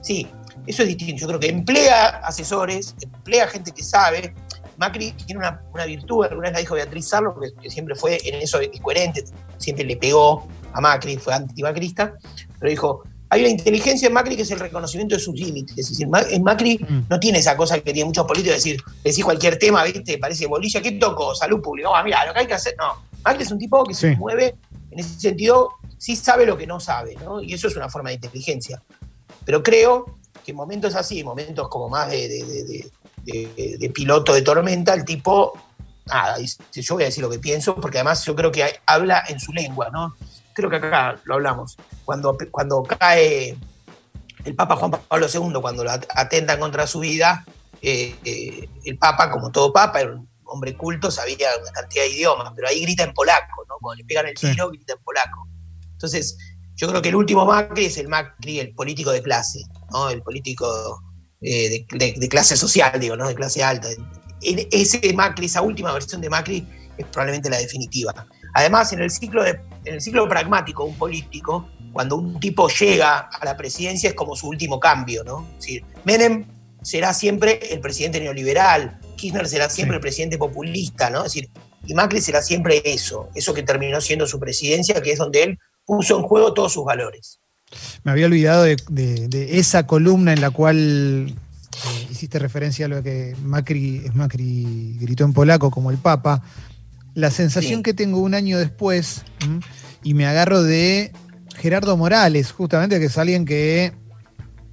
Sí, 0.00 0.28
eso 0.68 0.82
es 0.82 0.88
distinto. 0.88 1.22
Yo 1.22 1.26
creo 1.26 1.40
que 1.40 1.48
emplea 1.48 2.20
asesores, 2.22 2.94
emplea 3.00 3.48
gente 3.48 3.72
que 3.72 3.82
sabe. 3.82 4.34
Macri 4.78 5.12
tiene 5.12 5.38
una, 5.38 5.62
una 5.72 5.84
virtud, 5.86 6.24
alguna 6.24 6.48
vez 6.48 6.52
la 6.54 6.58
dijo 6.60 6.74
Beatriz 6.74 7.08
Sarlo, 7.08 7.38
que, 7.40 7.52
que 7.60 7.70
siempre 7.70 7.94
fue 7.94 8.18
en 8.28 8.40
eso 8.42 8.60
es 8.60 8.68
coherente, 8.80 9.24
siempre 9.58 9.84
le 9.84 9.96
pegó 9.96 10.46
a 10.72 10.80
Macri, 10.80 11.16
fue 11.16 11.32
antimacrista, 11.34 12.14
pero 12.58 12.70
dijo, 12.70 13.02
hay 13.28 13.40
una 13.40 13.48
inteligencia 13.50 14.06
en 14.06 14.12
Macri 14.14 14.36
que 14.36 14.42
es 14.42 14.50
el 14.50 14.60
reconocimiento 14.60 15.16
de 15.16 15.20
sus 15.20 15.34
límites. 15.34 15.76
Es 15.78 15.88
decir, 15.90 16.06
Macri 16.08 16.78
Mm. 16.78 17.06
no 17.08 17.18
tiene 17.18 17.38
esa 17.38 17.56
cosa 17.56 17.74
que 17.76 17.92
tienen 17.92 18.06
muchos 18.06 18.24
políticos, 18.26 18.62
de 18.62 18.70
decir, 18.70 18.82
decís 19.02 19.24
cualquier 19.24 19.58
tema, 19.58 19.82
¿viste? 19.84 20.18
Parece 20.18 20.46
bolilla, 20.46 20.80
¿qué 20.80 20.92
toco? 20.92 21.34
Salud 21.34 21.60
pública. 21.60 21.88
No, 21.92 22.04
mira, 22.04 22.24
lo 22.26 22.32
que 22.32 22.40
hay 22.40 22.46
que 22.46 22.54
hacer, 22.54 22.76
no. 22.78 23.02
Macri 23.24 23.42
es 23.42 23.50
un 23.50 23.58
tipo 23.58 23.82
que 23.84 23.94
se 23.94 24.14
mueve, 24.16 24.54
en 24.92 24.98
ese 25.00 25.18
sentido, 25.18 25.70
sí 25.98 26.14
sabe 26.14 26.46
lo 26.46 26.56
que 26.56 26.66
no 26.66 26.78
sabe, 26.78 27.16
¿no? 27.16 27.42
Y 27.42 27.52
eso 27.54 27.66
es 27.66 27.74
una 27.76 27.88
forma 27.88 28.10
de 28.10 28.16
inteligencia. 28.16 28.80
Pero 29.44 29.62
creo 29.62 30.04
que 30.44 30.52
en 30.52 30.56
momentos 30.56 30.94
así, 30.94 31.24
momentos 31.24 31.68
como 31.68 31.88
más 31.88 32.08
de, 32.10 32.28
de- 32.28 32.44
de- 32.64 32.90
de- 33.26 33.76
de- 33.78 33.90
piloto 33.90 34.32
de 34.32 34.42
tormenta, 34.42 34.94
el 34.94 35.04
tipo, 35.04 35.52
nada, 36.06 36.38
dice, 36.38 36.58
yo 36.72 36.94
voy 36.94 37.02
a 37.04 37.06
decir 37.06 37.22
lo 37.22 37.30
que 37.30 37.38
pienso, 37.38 37.74
porque 37.76 37.98
además 37.98 38.24
yo 38.24 38.34
creo 38.36 38.50
que 38.52 38.62
hay- 38.64 38.74
habla 38.86 39.22
en 39.28 39.40
su 39.40 39.52
lengua, 39.52 39.90
¿no? 39.90 40.14
Creo 40.54 40.70
que 40.70 40.76
acá 40.76 41.20
lo 41.24 41.34
hablamos. 41.34 41.76
Cuando, 42.04 42.36
cuando 42.50 42.82
cae 42.82 43.56
el 44.44 44.54
Papa 44.54 44.76
Juan 44.76 44.92
Pablo 45.08 45.26
II, 45.32 45.60
cuando 45.60 45.84
lo 45.84 45.90
at- 45.90 46.06
atentan 46.14 46.60
contra 46.60 46.86
su 46.86 47.00
vida, 47.00 47.44
eh, 47.82 48.14
eh, 48.24 48.68
el 48.84 48.96
Papa, 48.98 49.30
como 49.30 49.50
todo 49.50 49.72
Papa, 49.72 50.00
era 50.00 50.12
un 50.12 50.28
hombre 50.44 50.76
culto, 50.76 51.10
sabía 51.10 51.48
una 51.60 51.72
cantidad 51.72 52.04
de 52.04 52.10
idiomas, 52.10 52.52
pero 52.54 52.68
ahí 52.68 52.80
grita 52.82 53.02
en 53.02 53.12
polaco, 53.12 53.64
¿no? 53.68 53.74
Cuando 53.80 54.00
le 54.00 54.04
pegan 54.06 54.26
el 54.26 54.36
Sí. 54.36 54.50
tiro, 54.50 54.68
grita 54.70 54.92
en 54.94 55.02
polaco. 55.02 55.48
Entonces, 55.92 56.38
yo 56.76 56.88
creo 56.88 57.02
que 57.02 57.08
el 57.08 57.16
último 57.16 57.44
Macri 57.44 57.86
es 57.86 57.98
el 57.98 58.06
Macri, 58.08 58.60
el 58.60 58.72
político 58.74 59.10
de 59.10 59.22
clase, 59.22 59.60
¿no? 59.90 60.08
El 60.10 60.22
político 60.22 61.02
eh, 61.40 61.86
de, 61.90 61.98
de- 61.98 62.14
de 62.16 62.28
clase 62.28 62.56
social, 62.56 62.98
digo, 63.00 63.16
¿no? 63.16 63.28
De 63.28 63.34
clase 63.34 63.62
alta. 63.62 63.88
Ese 64.40 65.12
Macri, 65.14 65.46
esa 65.46 65.62
última 65.62 65.92
versión 65.92 66.20
de 66.20 66.28
Macri, 66.30 66.66
es 66.98 67.06
probablemente 67.06 67.50
la 67.50 67.58
definitiva. 67.58 68.26
Además, 68.54 68.92
en 68.92 69.00
el 69.00 69.10
ciclo, 69.10 69.42
de, 69.42 69.60
en 69.84 69.94
el 69.94 70.00
ciclo 70.00 70.28
pragmático, 70.28 70.84
un 70.84 70.96
político, 70.96 71.68
cuando 71.92 72.16
un 72.16 72.38
tipo 72.40 72.68
llega 72.68 73.18
a 73.18 73.44
la 73.44 73.56
presidencia 73.56 74.08
es 74.10 74.14
como 74.14 74.36
su 74.36 74.48
último 74.48 74.78
cambio, 74.80 75.24
¿no? 75.24 75.46
Es 75.52 75.56
decir, 75.66 75.84
Menem 76.04 76.46
será 76.82 77.12
siempre 77.14 77.60
el 77.70 77.80
presidente 77.80 78.20
neoliberal, 78.20 78.98
Kirchner 79.16 79.48
será 79.48 79.68
siempre 79.68 79.94
Sí. 79.94 79.96
el 79.96 80.00
presidente 80.00 80.38
populista, 80.38 81.10
¿no? 81.10 81.18
Es 81.24 81.32
decir, 81.32 81.50
y 81.86 81.94
Macri 81.94 82.20
será 82.20 82.42
siempre 82.42 82.82
eso, 82.84 83.28
eso 83.34 83.54
que 83.54 83.62
terminó 83.62 84.00
siendo 84.00 84.26
su 84.26 84.38
presidencia, 84.38 85.00
que 85.02 85.12
es 85.12 85.18
donde 85.18 85.42
él 85.42 85.58
puso 85.84 86.16
en 86.18 86.22
juego 86.24 86.52
todos 86.52 86.72
sus 86.72 86.84
valores. 86.84 87.40
Me 88.04 88.12
había 88.12 88.26
olvidado 88.26 88.62
de, 88.62 88.76
de- 88.88 89.28
de 89.28 89.58
esa 89.58 89.86
columna 89.86 90.32
en 90.32 90.40
la 90.40 90.50
cual 90.50 91.28
eh, 91.28 92.08
hiciste 92.10 92.38
referencia 92.38 92.86
a 92.86 92.88
lo 92.88 93.02
que 93.02 93.34
Macri, 93.42 94.02
Macri 94.14 94.96
gritó 95.00 95.24
en 95.24 95.32
polaco 95.32 95.70
como 95.70 95.90
el 95.90 95.98
Papa. 95.98 96.42
la 97.14 97.30
sensación 97.30 97.82
que 97.82 97.94
tengo 97.94 98.20
un 98.20 98.34
año 98.34 98.58
después, 98.58 99.22
y 100.02 100.14
me 100.14 100.26
agarro 100.26 100.62
de 100.62 101.12
Gerardo 101.56 101.96
Morales, 101.96 102.52
justamente, 102.52 102.98
que 103.00 103.06
es 103.06 103.16
alguien 103.18 103.44
que, 103.46 103.92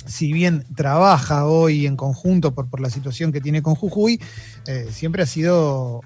si 0.06 0.34
bien 0.34 0.66
trabaja 0.76 1.46
hoy 1.46 1.88
en 1.88 1.96
conjunto 1.96 2.54
por, 2.54 2.70
por 2.70 2.82
la 2.82 2.90
situación 2.90 3.32
que 3.32 3.40
tiene 3.42 3.62
con 3.64 3.76
Jujuy, 3.76 4.20
eh, 4.68 4.88
siempre 4.92 5.24
ha 5.24 5.26
sido 5.26 6.02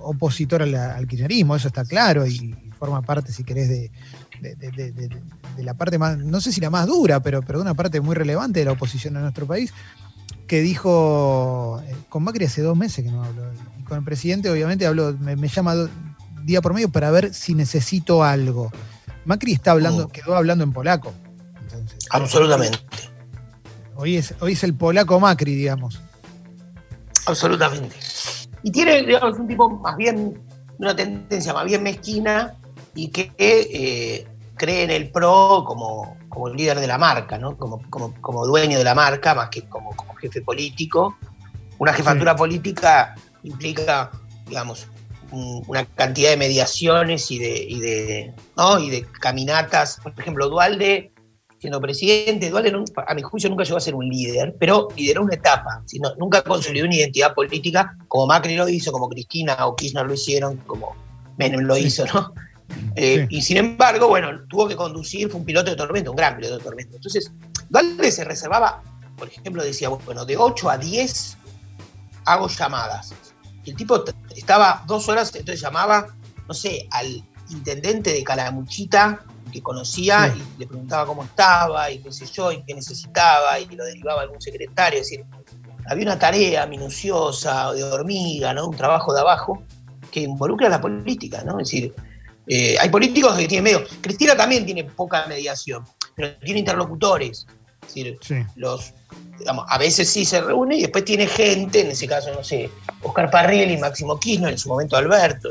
opositor 0.00 0.62
al, 0.62 1.06
kirchnerismo, 1.06 1.54
eso 1.56 1.68
está 1.68 1.84
claro, 1.84 2.26
y 2.26 2.54
forma 2.78 3.00
parte, 3.02 3.32
si 3.32 3.44
querés, 3.44 3.68
de, 3.68 3.90
la 5.58 5.74
parte 5.74 5.98
más, 5.98 6.18
no 6.18 6.40
sé 6.40 6.52
si 6.52 6.60
la 6.60 6.70
más 6.70 6.86
dura, 6.86 7.20
pero, 7.20 7.42
pero 7.42 7.58
de 7.58 7.62
una 7.62 7.74
parte 7.74 8.00
muy 8.00 8.14
relevante 8.14 8.60
de 8.60 8.66
la 8.66 8.72
oposición 8.72 9.16
en 9.16 9.22
nuestro 9.22 9.46
país, 9.46 9.72
que 10.46 10.60
dijo, 10.60 11.82
eh, 11.86 11.94
con 12.08 12.22
Macri 12.22 12.44
hace 12.44 12.62
dos 12.62 12.76
meses 12.76 13.04
que 13.04 13.10
no 13.10 13.24
hablo, 13.24 13.42
y 13.78 13.82
con 13.82 13.98
el 13.98 14.04
presidente 14.04 14.50
obviamente 14.50 14.86
hablo, 14.86 15.16
me, 15.18 15.36
llama 15.48 15.74
día 16.44 16.60
por 16.60 16.74
medio 16.74 16.88
para 16.88 17.10
ver 17.10 17.34
si 17.34 17.54
necesito 17.54 18.22
algo. 18.22 18.70
Macri 19.24 19.52
está 19.52 19.72
hablando, 19.72 20.04
oh. 20.04 20.08
quedó 20.08 20.36
hablando 20.36 20.62
en 20.62 20.72
polaco. 20.72 21.12
Absolutamente. 22.10 22.78
Hoy 23.96 24.16
es, 24.16 24.34
hoy 24.40 24.52
es 24.52 24.62
el 24.62 24.74
polaco 24.74 25.18
Macri, 25.18 25.54
digamos. 25.54 26.00
Absolutamente. 27.26 27.96
Y 28.62 28.70
tiene, 28.70 29.02
digamos, 29.02 29.38
un 29.38 29.48
tipo 29.48 29.68
más 29.68 29.96
bien, 29.96 30.40
una 30.78 30.94
tendencia 30.94 31.52
más 31.52 31.64
bien 31.64 31.82
mezquina 31.82 32.54
y 32.96 33.08
que 33.08 33.30
eh, 33.38 34.26
cree 34.56 34.82
en 34.82 34.90
el 34.90 35.10
PRO 35.10 35.64
como, 35.64 36.16
como 36.28 36.48
líder 36.48 36.80
de 36.80 36.86
la 36.86 36.98
marca, 36.98 37.38
¿no? 37.38 37.56
como, 37.56 37.82
como, 37.90 38.46
dueño 38.46 38.78
de 38.78 38.84
la 38.84 38.94
marca, 38.94 39.34
más 39.34 39.50
que 39.50 39.62
como, 39.62 39.94
jefe 40.20 40.40
político. 40.40 41.16
Una 41.78 41.92
jefatura 41.92 42.34
política 42.34 43.14
implica, 43.42 44.10
digamos, 44.48 44.88
una 45.30 45.84
cantidad 45.84 46.30
de 46.30 46.38
mediaciones 46.38 47.30
y 47.30 47.38
de, 47.38 47.64
y 47.68 47.80
de, 47.80 48.34
¿no? 48.56 48.78
y 48.78 48.88
de 48.88 49.04
caminatas. 49.20 49.98
Por 50.02 50.18
ejemplo, 50.18 50.48
Dualde, 50.48 51.12
siendo 51.58 51.78
presidente, 51.82 52.48
Dualde 52.48 52.72
a 53.06 53.14
mi 53.14 53.20
juicio 53.20 53.50
nunca 53.50 53.64
llegó 53.64 53.76
a 53.76 53.80
ser 53.80 53.94
un 53.94 54.08
líder, 54.08 54.56
pero 54.58 54.88
lideró 54.96 55.22
una 55.22 55.34
etapa, 55.34 55.82
sino, 55.84 56.14
nunca 56.16 56.42
consolidó 56.42 56.86
una 56.86 56.94
identidad 56.94 57.34
política 57.34 57.94
como 58.08 58.26
Macri 58.26 58.56
lo 58.56 58.66
hizo, 58.66 58.90
como 58.90 59.10
Cristina 59.10 59.66
o 59.66 59.76
Kirchner 59.76 60.06
lo 60.06 60.14
hicieron, 60.14 60.56
como 60.66 60.96
Menem 61.36 61.60
lo 61.60 61.76
hizo, 61.76 62.06
¿no? 62.06 62.32
Eh, 62.94 63.26
y 63.30 63.42
sin 63.42 63.58
embargo, 63.58 64.08
bueno, 64.08 64.30
tuvo 64.48 64.66
que 64.66 64.76
conducir, 64.76 65.28
fue 65.30 65.40
un 65.40 65.46
piloto 65.46 65.70
de 65.70 65.76
tormenta, 65.76 66.10
un 66.10 66.16
gran 66.16 66.36
piloto 66.36 66.58
de 66.58 66.64
tormenta. 66.64 66.96
Entonces, 66.96 67.30
Dualde 67.68 68.10
se 68.10 68.24
reservaba, 68.24 68.82
por 69.16 69.28
ejemplo, 69.28 69.62
decía, 69.62 69.88
bueno, 69.88 70.24
de 70.24 70.36
8 70.36 70.70
a 70.70 70.78
10 70.78 71.36
hago 72.24 72.48
llamadas 72.48 73.14
el 73.66 73.76
tipo 73.76 74.02
estaba 74.34 74.84
dos 74.86 75.08
horas, 75.08 75.34
entonces 75.34 75.60
llamaba, 75.60 76.06
no 76.46 76.54
sé, 76.54 76.86
al 76.90 77.22
intendente 77.50 78.12
de 78.12 78.24
Calamuchita 78.24 79.24
que 79.52 79.62
conocía 79.62 80.34
y 80.34 80.58
le 80.58 80.66
preguntaba 80.66 81.06
cómo 81.06 81.24
estaba 81.24 81.90
y 81.90 81.98
qué 81.98 82.12
sé 82.12 82.26
yo, 82.26 82.52
y 82.52 82.62
qué 82.64 82.74
necesitaba, 82.74 83.58
y 83.58 83.66
lo 83.66 83.84
derivaba 83.84 84.20
a 84.20 84.22
algún 84.24 84.40
secretario. 84.40 85.00
Es 85.00 85.08
decir, 85.08 85.24
había 85.88 86.04
una 86.04 86.18
tarea 86.18 86.66
minuciosa 86.66 87.72
de 87.72 87.84
hormiga, 87.84 88.52
¿no? 88.54 88.68
Un 88.68 88.76
trabajo 88.76 89.14
de 89.14 89.20
abajo 89.20 89.62
que 90.10 90.20
involucra 90.20 90.66
a 90.66 90.70
la 90.70 90.80
política, 90.80 91.42
¿no? 91.44 91.60
Es 91.60 91.68
decir, 91.68 91.94
eh, 92.46 92.76
hay 92.78 92.88
políticos 92.88 93.36
que 93.36 93.48
tienen 93.48 93.64
medio. 93.64 93.84
Cristina 94.00 94.36
también 94.36 94.64
tiene 94.64 94.84
poca 94.84 95.26
mediación, 95.26 95.84
pero 96.14 96.34
tiene 96.38 96.60
interlocutores. 96.60 97.46
Es 97.82 97.94
decir, 97.94 98.18
los 98.56 98.92
a 99.68 99.78
veces 99.78 100.08
sí 100.10 100.24
se 100.24 100.40
reúne 100.40 100.76
y 100.76 100.82
después 100.82 101.04
tiene 101.04 101.26
gente, 101.26 101.80
en 101.80 101.88
ese 101.88 102.06
caso, 102.06 102.32
no 102.32 102.42
sé, 102.42 102.70
Oscar 103.02 103.52
y 103.52 103.76
Máximo 103.76 104.18
Kirchner, 104.18 104.52
en 104.52 104.58
su 104.58 104.68
momento 104.68 104.96
Alberto, 104.96 105.50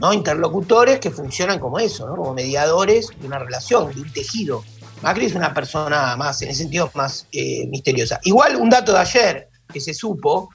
¿no? 0.00 0.12
interlocutores 0.12 0.98
que 1.00 1.10
funcionan 1.10 1.58
como 1.58 1.78
eso, 1.78 2.06
¿no? 2.08 2.16
como 2.16 2.34
mediadores 2.34 3.08
de 3.20 3.26
una 3.26 3.38
relación, 3.38 3.94
de 3.94 4.00
un 4.00 4.12
tejido. 4.12 4.64
Macri 5.02 5.26
es 5.26 5.34
una 5.34 5.52
persona 5.52 6.16
más, 6.16 6.40
en 6.42 6.48
ese 6.48 6.62
sentido, 6.62 6.90
más 6.94 7.26
eh, 7.32 7.66
misteriosa. 7.66 8.18
Igual 8.24 8.56
un 8.56 8.70
dato 8.70 8.92
de 8.92 8.98
ayer 8.98 9.48
que 9.72 9.80
se 9.80 9.92
supo 9.92 10.48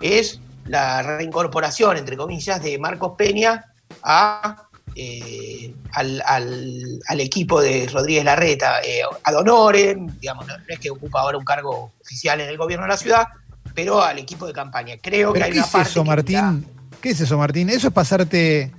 es 0.00 0.40
la 0.66 1.02
reincorporación, 1.02 1.96
entre 1.96 2.16
comillas, 2.16 2.62
de 2.62 2.78
Marcos 2.78 3.12
Peña 3.16 3.64
a 4.02 4.63
eh, 4.96 5.74
al, 5.92 7.20
equipo 7.20 7.60
de 7.60 7.88
Rodríguez 7.92 8.24
Larreta 8.24 8.80
eh, 8.82 9.00
ad 9.22 9.34
honorem, 9.34 10.06
digamos, 10.20 10.46
no, 10.46 10.54
es 10.68 10.78
que 10.78 10.90
ocupa 10.90 11.20
ahora 11.20 11.38
un 11.38 11.44
cargo 11.44 11.92
oficial 12.00 12.40
en 12.40 12.48
el 12.48 12.56
gobierno 12.56 12.86
de 12.86 12.92
la 12.92 12.96
ciudad, 12.96 13.26
pero 13.74 14.02
al 14.02 14.18
equipo 14.18 14.46
de 14.46 14.52
campaña. 14.52 14.94
Creo 15.00 15.32
que 15.32 15.42
hay 15.42 15.52
¿qué 15.52 15.58
es 15.58 15.74
eso, 15.74 16.04
Martín? 16.04 16.66
¿Qué 17.00 17.10
es 17.10 17.20
eso, 17.20 17.36
Martín? 17.38 17.70
¿Eso 17.70 17.88
es 17.88 17.92
pasarte 17.92 18.72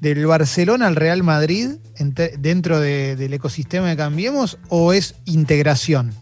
del 0.00 0.26
Barcelona 0.26 0.86
al 0.86 0.96
Real 0.96 1.22
Madrid 1.22 1.76
dentro 2.38 2.78
del 2.78 3.32
ecosistema 3.32 3.88
de 3.88 3.96
Cambiemos 3.96 4.58
o 4.68 4.92
es 4.92 5.14
integración? 5.24 6.12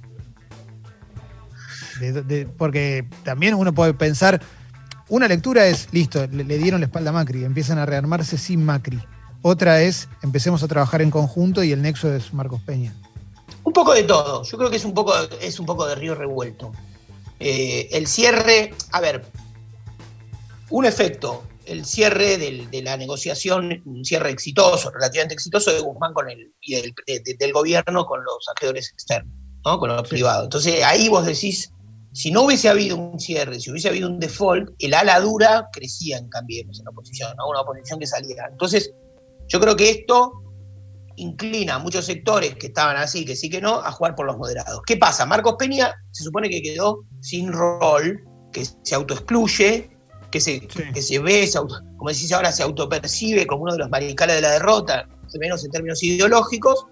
porque 2.58 3.06
también 3.22 3.54
uno 3.54 3.72
puede 3.72 3.94
pensar, 3.94 4.40
una 5.08 5.28
lectura 5.28 5.66
es, 5.66 5.86
listo, 5.92 6.26
le, 6.26 6.42
le, 6.42 6.58
dieron 6.58 6.80
la 6.80 6.86
espalda 6.86 7.10
a 7.10 7.12
Macri, 7.12 7.44
empiezan 7.44 7.78
a 7.78 7.86
rearmarse 7.86 8.36
sin 8.36 8.64
Macri. 8.64 9.00
Otra 9.42 9.82
es, 9.82 10.08
empecemos 10.22 10.62
a 10.62 10.68
trabajar 10.68 11.02
en 11.02 11.10
conjunto 11.10 11.64
y 11.64 11.72
el 11.72 11.82
nexo 11.82 12.12
es 12.14 12.32
Marcos 12.32 12.60
Peña. 12.62 12.94
Un 13.64 13.72
poco 13.72 13.92
de 13.92 14.04
todo. 14.04 14.44
Yo 14.44 14.56
creo 14.56 14.70
que 14.70 14.76
es 14.76 14.84
un 14.84 14.94
poco, 14.94 15.14
es 15.40 15.58
un 15.58 15.66
poco 15.66 15.86
de 15.86 15.96
río 15.96 16.14
revuelto. 16.14 16.72
Eh, 17.40 17.88
el 17.90 18.06
cierre, 18.06 18.72
a 18.92 19.00
ver, 19.00 19.24
un 20.70 20.84
efecto, 20.84 21.42
el 21.66 21.84
cierre 21.84 22.38
de 22.38 22.82
la 22.82 22.96
negociación, 22.96 23.82
un 23.84 24.04
cierre 24.04 24.30
exitoso, 24.30 24.90
relativamente 24.90 25.34
exitoso 25.34 25.72
de 25.72 25.80
Guzmán 25.80 26.12
con 26.12 26.30
el, 26.30 26.52
y 26.60 26.74
del, 26.74 27.52
gobierno 27.52 28.06
con 28.06 28.22
los 28.24 28.48
acreedores 28.48 28.90
externos, 28.92 29.34
¿no? 29.64 29.78
con 29.78 29.88
los 29.88 30.08
privados. 30.08 30.44
Entonces 30.44 30.84
ahí 30.84 31.08
vos 31.08 31.26
decís, 31.26 31.72
si 32.12 32.30
no 32.30 32.42
hubiese 32.42 32.68
habido 32.68 32.96
un 32.96 33.18
cierre, 33.18 33.58
si 33.60 33.70
hubiese 33.70 33.88
habido 33.88 34.08
un 34.08 34.18
default, 34.18 34.70
el 34.78 34.94
ala 34.94 35.20
dura 35.20 35.68
crecía 35.72 36.18
en 36.18 36.28
Cambiemos 36.28 36.78
en 36.78 36.84
la 36.84 36.90
oposición, 36.90 37.34
¿no? 37.36 37.48
una 37.48 37.60
oposición 37.60 37.98
que 37.98 38.06
salía. 38.06 38.46
Entonces, 38.50 38.92
yo 39.52 39.60
creo 39.60 39.76
que 39.76 39.90
esto 39.90 40.42
inclina 41.16 41.74
a 41.74 41.78
muchos 41.78 42.06
sectores 42.06 42.54
que 42.54 42.68
estaban 42.68 42.96
así, 42.96 43.26
que 43.26 43.36
sí 43.36 43.50
que 43.50 43.60
no, 43.60 43.80
a 43.80 43.92
jugar 43.92 44.14
por 44.14 44.24
los 44.24 44.38
moderados. 44.38 44.80
¿Qué 44.86 44.96
pasa? 44.96 45.26
Marcos 45.26 45.56
Peña 45.58 45.94
se 46.10 46.24
supone 46.24 46.48
que 46.48 46.62
quedó 46.62 47.04
sin 47.20 47.52
rol, 47.52 48.24
que 48.50 48.64
se 48.64 48.94
autoexcluye, 48.94 49.90
que 50.30 50.40
se, 50.40 50.60
que 50.60 51.02
se 51.02 51.18
ve, 51.18 51.50
como 51.98 52.08
decís 52.08 52.32
ahora, 52.32 52.50
se 52.50 52.62
autopercibe 52.62 53.46
como 53.46 53.64
uno 53.64 53.72
de 53.72 53.80
los 53.80 53.90
maricales 53.90 54.36
de 54.36 54.42
la 54.42 54.52
derrota, 54.52 55.06
al 55.06 55.38
menos 55.38 55.62
en 55.66 55.70
términos 55.70 56.02
ideológicos, 56.02 56.86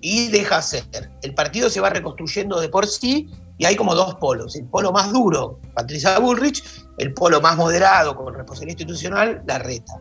y 0.00 0.28
deja 0.28 0.62
ser. 0.62 0.84
El 1.20 1.34
partido 1.34 1.68
se 1.68 1.80
va 1.80 1.90
reconstruyendo 1.90 2.58
de 2.60 2.70
por 2.70 2.86
sí 2.86 3.28
y 3.58 3.66
hay 3.66 3.76
como 3.76 3.94
dos 3.94 4.14
polos. 4.14 4.56
El 4.56 4.64
polo 4.64 4.90
más 4.90 5.12
duro, 5.12 5.60
Patricia 5.74 6.18
Bullrich, 6.18 6.64
el 6.96 7.12
polo 7.12 7.42
más 7.42 7.58
moderado, 7.58 8.16
con 8.16 8.32
responsabilidad 8.32 8.78
institucional, 8.80 9.42
la 9.46 9.58
reta. 9.58 9.92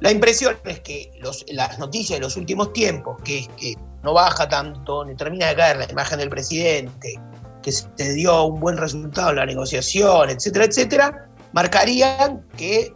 La 0.00 0.10
impresión 0.10 0.56
es 0.64 0.80
que 0.80 1.12
las 1.48 1.78
noticias 1.78 2.18
de 2.18 2.24
los 2.24 2.36
últimos 2.36 2.72
tiempos, 2.72 3.20
que 3.22 3.40
es 3.40 3.48
que 3.48 3.76
no 4.02 4.14
baja 4.14 4.48
tanto, 4.48 5.04
ni 5.04 5.14
termina 5.14 5.48
de 5.48 5.56
caer 5.56 5.76
la 5.76 5.90
imagen 5.90 6.18
del 6.18 6.30
presidente, 6.30 7.20
que 7.62 7.70
se 7.70 8.12
dio 8.14 8.44
un 8.44 8.60
buen 8.60 8.78
resultado 8.78 9.30
en 9.30 9.36
la 9.36 9.46
negociación, 9.46 10.30
etcétera, 10.30 10.64
etcétera, 10.64 11.28
marcarían 11.52 12.46
que 12.56 12.94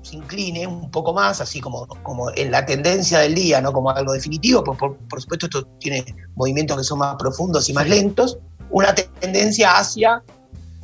se 0.00 0.16
incline 0.16 0.66
un 0.66 0.90
poco 0.90 1.12
más, 1.12 1.42
así 1.42 1.60
como, 1.60 1.86
en 2.36 2.50
la 2.50 2.64
tendencia 2.64 3.18
del 3.18 3.34
día, 3.34 3.60
no 3.60 3.72
como 3.72 3.90
algo 3.90 4.12
definitivo, 4.12 4.64
por, 4.64 4.96
por, 4.96 5.20
supuesto 5.20 5.46
esto 5.46 5.66
tiene 5.78 6.04
movimientos 6.36 6.78
que 6.78 6.84
son 6.84 7.00
más 7.00 7.16
profundos 7.16 7.68
y 7.68 7.74
más 7.74 7.88
lentos, 7.88 8.38
una 8.70 8.94
tendencia 8.94 9.76
hacia, 9.76 10.22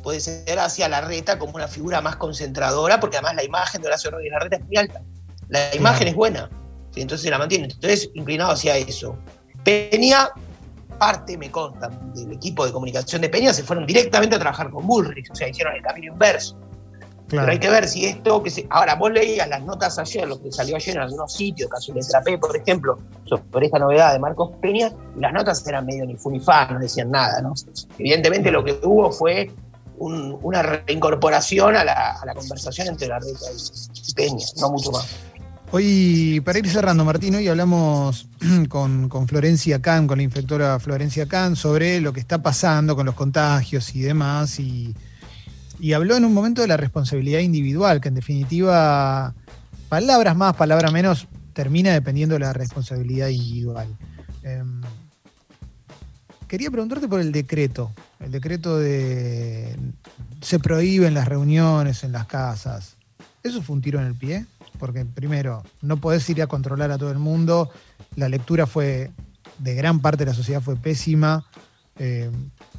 puede 0.03 0.19
ser 0.19 0.59
hacia 0.59 0.87
la 0.87 1.01
reta 1.01 1.39
como 1.39 1.55
una 1.55 1.67
figura 1.67 2.01
más 2.01 2.17
concentradora, 2.17 2.99
porque 2.99 3.17
además 3.17 3.35
la 3.35 3.43
imagen 3.43 3.81
de 3.81 3.87
Horacio 3.87 4.11
Rodríguez 4.11 4.33
Larreta 4.33 4.57
es 4.57 4.65
muy 4.65 4.77
alta. 4.77 5.01
La 5.49 5.75
imagen 5.75 6.07
es 6.07 6.15
buena, 6.15 6.49
entonces 6.95 7.23
se 7.23 7.29
la 7.29 7.37
mantiene. 7.37 7.65
Entonces, 7.65 8.09
inclinado 8.13 8.51
hacia 8.51 8.77
eso. 8.77 9.17
Peña, 9.63 10.29
parte, 10.97 11.37
me 11.37 11.51
consta, 11.51 11.89
del 12.13 12.31
equipo 12.33 12.65
de 12.65 12.71
comunicación 12.71 13.21
de 13.21 13.29
Peña, 13.29 13.53
se 13.53 13.63
fueron 13.63 13.85
directamente 13.85 14.35
a 14.35 14.39
trabajar 14.39 14.69
con 14.69 14.85
Bullrich, 14.85 15.29
o 15.31 15.35
sea, 15.35 15.47
hicieron 15.49 15.75
el 15.75 15.81
camino 15.81 16.13
inverso. 16.13 16.57
Pero 17.29 17.51
hay 17.51 17.57
que 17.57 17.69
ver 17.69 17.87
si 17.87 18.05
esto 18.05 18.43
que 18.43 18.51
se. 18.51 18.67
Ahora, 18.69 18.95
vos 18.95 19.11
leías 19.11 19.47
las 19.47 19.63
notas 19.63 19.97
ayer, 19.97 20.27
lo 20.27 20.39
que 20.39 20.51
salió 20.51 20.75
ayer 20.75 20.95
en 20.97 21.01
algunos 21.01 21.33
sitios, 21.33 21.69
caso 21.69 21.91
de 21.93 22.01
Trapé, 22.01 22.37
por 22.37 22.55
ejemplo, 22.55 22.99
sobre 23.25 23.65
esta 23.65 23.79
novedad 23.79 24.13
de 24.13 24.19
Marcos 24.19 24.51
Peña, 24.61 24.91
y 25.17 25.19
las 25.19 25.33
notas 25.33 25.65
eran 25.65 25.85
medio 25.85 26.05
ni 26.05 26.15
funifá, 26.15 26.67
no 26.67 26.79
decían 26.79 27.09
nada, 27.09 27.41
¿no? 27.41 27.53
Evidentemente 27.97 28.51
lo 28.51 28.63
que 28.63 28.79
hubo 28.83 29.11
fue 29.11 29.49
una 29.97 30.61
reincorporación 30.61 31.75
a 31.75 31.83
la, 31.83 32.33
conversación 32.35 32.89
entre 32.89 33.07
la 33.07 33.19
red 33.19 33.29
y 33.29 34.13
Peña, 34.13 34.45
no 34.59 34.69
mucho 34.69 34.91
más. 34.91 35.07
Hoy, 35.75 36.39
para 36.45 36.59
ir 36.59 36.69
cerrando, 36.69 37.03
Martín, 37.03 37.33
hoy 37.33 37.47
hablamos 37.47 38.27
con, 38.69 39.09
Florencia 39.27 39.81
Kahn, 39.81 40.05
con 40.05 40.19
la 40.19 40.23
infectora 40.23 40.79
Florencia 40.79 41.27
Kahn, 41.27 41.55
sobre 41.55 41.99
lo 41.99 42.13
que 42.13 42.19
está 42.19 42.43
pasando 42.43 42.95
con 42.95 43.07
los 43.07 43.15
contagios 43.15 43.95
y 43.95 44.01
demás, 44.01 44.59
y, 44.59 44.93
habló 45.95 46.15
en 46.15 46.25
un 46.25 46.33
momento 46.35 46.61
de 46.61 46.67
la 46.67 46.77
responsabilidad 46.77 47.39
individual, 47.39 48.01
que 48.01 48.09
en 48.09 48.13
definitiva 48.13 49.33
palabras 49.89 50.37
más, 50.37 50.55
palabras 50.55 50.93
menos, 50.93 51.27
termina 51.53 51.91
dependiendo 51.91 52.35
de 52.35 52.41
la 52.41 52.53
responsabilidad 52.53 53.29
individual. 53.29 53.87
Em, 54.43 54.79
quería 56.47 56.69
preguntarte 56.69 57.07
por 57.07 57.19
el 57.19 57.31
decreto. 57.31 57.91
El 58.19 58.31
decreto 58.31 58.77
de 58.77 59.75
se 60.39 60.59
prohíben 60.59 61.15
las 61.15 61.27
reuniones 61.27 62.03
en 62.03 62.11
las 62.11 62.27
casas. 62.27 62.95
¿Eso 63.41 63.63
fue 63.63 63.75
un 63.75 63.81
tiro 63.81 63.99
en 63.99 64.05
el 64.05 64.13
pie? 64.13 64.45
Porque 64.83 65.05
primero, 65.05 65.63
no 65.81 65.95
podés 65.95 66.29
ir 66.29 66.41
a 66.41 66.47
controlar 66.47 66.91
a 66.91 66.97
todo 66.97 67.09
el 67.09 67.17
mundo. 67.17 67.69
La 68.17 68.27
lectura 68.27 68.67
fue, 68.67 69.11
de 69.59 69.75
gran 69.75 70.01
parte 70.01 70.25
de 70.25 70.31
la 70.31 70.35
sociedad 70.35 70.61
fue 70.61 70.75
pésima. 70.75 71.45
Eh, 71.99 72.29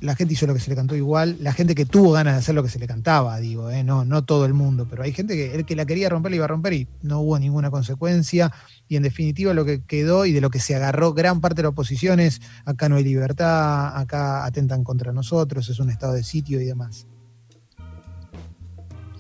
la 0.03 0.15
gente 0.15 0.35
hizo 0.35 0.47
lo 0.47 0.53
que 0.53 0.61
se 0.61 0.69
le 0.69 0.77
cantó 0.77 0.95
igual. 0.97 1.39
La 1.41 1.55
gente 1.55 1.75
que 1.75 1.87
tuvo 1.87 2.13
ganas 2.13 2.35
de 2.35 2.41
hacer 2.41 2.55
lo 2.55 2.63
que 2.63 2.69
se 2.69 2.79
le 2.79 2.87
cantaba, 2.87 3.39
digo, 3.39 3.71
eh, 3.71 3.83
no, 3.85 4.05
no 4.05 4.23
todo 4.23 4.45
el 4.45 4.53
mundo, 4.53 4.87
pero 4.87 5.03
hay 5.03 5.13
gente 5.13 5.35
que 5.35 5.55
el 5.55 5.65
que 5.65 5.77
la 5.77 5.87
quería 5.87 6.11
romper 6.11 6.33
la 6.33 6.37
iba 6.37 6.45
a 6.45 6.49
romper 6.49 6.75
y 6.75 6.89
no 7.01 7.21
hubo 7.21 7.39
ninguna 7.39 7.71
consecuencia. 7.71 8.53
Y 8.87 8.97
en 8.97 9.03
definitiva 9.03 9.55
lo 9.55 9.65
que 9.65 9.83
quedó 9.83 10.27
y 10.27 10.33
de 10.33 10.43
lo 10.43 10.51
que 10.51 10.61
se 10.61 10.75
agarró 10.75 11.15
gran 11.15 11.41
parte 11.41 11.57
de 11.57 11.63
la 11.63 11.69
oposición 11.71 12.21
es 12.21 12.43
acá 12.67 12.91
no 12.91 12.97
hay 12.97 13.05
libertad, 13.05 13.97
acá 13.97 14.45
atentan 14.45 14.85
contra 14.85 15.11
nosotros, 15.15 15.71
es 15.71 15.81
un 15.81 15.89
estado 15.89 16.13
de 16.13 16.23
sitio 16.23 16.61
y 16.61 16.67
demás. 16.67 17.07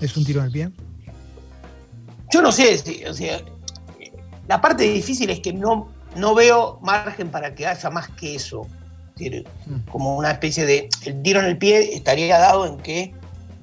¿Es 0.00 0.18
un 0.18 0.26
tiro 0.26 0.40
en 0.40 0.46
el 0.48 0.52
pie? 0.52 0.70
Yo 2.34 2.42
no 2.42 2.50
sé, 2.50 3.04
o 3.08 3.14
sea, 3.14 3.40
la 4.48 4.60
parte 4.60 4.82
difícil 4.82 5.30
es 5.30 5.38
que 5.38 5.52
no, 5.52 5.88
no 6.16 6.34
veo 6.34 6.80
margen 6.82 7.30
para 7.30 7.54
que 7.54 7.64
haya 7.64 7.90
más 7.90 8.08
que 8.08 8.34
eso. 8.34 8.66
Mm. 9.20 9.88
Como 9.88 10.16
una 10.16 10.32
especie 10.32 10.66
de. 10.66 10.88
El 11.04 11.22
tiro 11.22 11.38
en 11.38 11.46
el 11.46 11.58
pie 11.58 11.94
estaría 11.94 12.36
dado 12.40 12.66
en 12.66 12.78
que, 12.78 13.14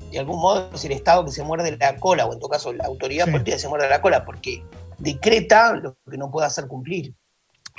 de 0.09 0.19
algún 0.19 0.39
modo, 0.39 0.69
es 0.73 0.85
el 0.85 0.93
Estado 0.93 1.25
que 1.25 1.33
se 1.33 1.43
muerde 1.43 1.75
la 1.75 1.97
cola, 1.97 2.25
o 2.25 2.31
en 2.31 2.39
todo 2.39 2.49
caso 2.49 2.71
la 2.71 2.85
autoridad 2.85 3.29
política 3.29 3.59
se 3.59 3.67
muerde 3.67 3.89
la 3.89 4.01
cola, 4.01 4.23
porque 4.23 4.63
decreta 4.99 5.73
lo 5.73 5.97
que 6.09 6.17
no 6.17 6.31
puede 6.31 6.47
hacer 6.47 6.67
cumplir. 6.67 7.13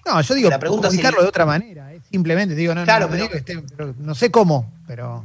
No, 0.04 0.20
yo 0.20 0.34
digo, 0.34 0.50
la 0.50 0.58
pregunta 0.58 0.88
comunicarlo 0.88 1.22
de 1.22 1.28
otra 1.28 1.46
manera. 1.46 1.90
Simplemente 2.10 2.54
digo, 2.54 2.74
no, 2.74 2.84
claro, 2.84 3.08
pero, 3.08 3.94
no 3.96 4.14
sé 4.14 4.30
cómo, 4.30 4.70
pero. 4.86 5.24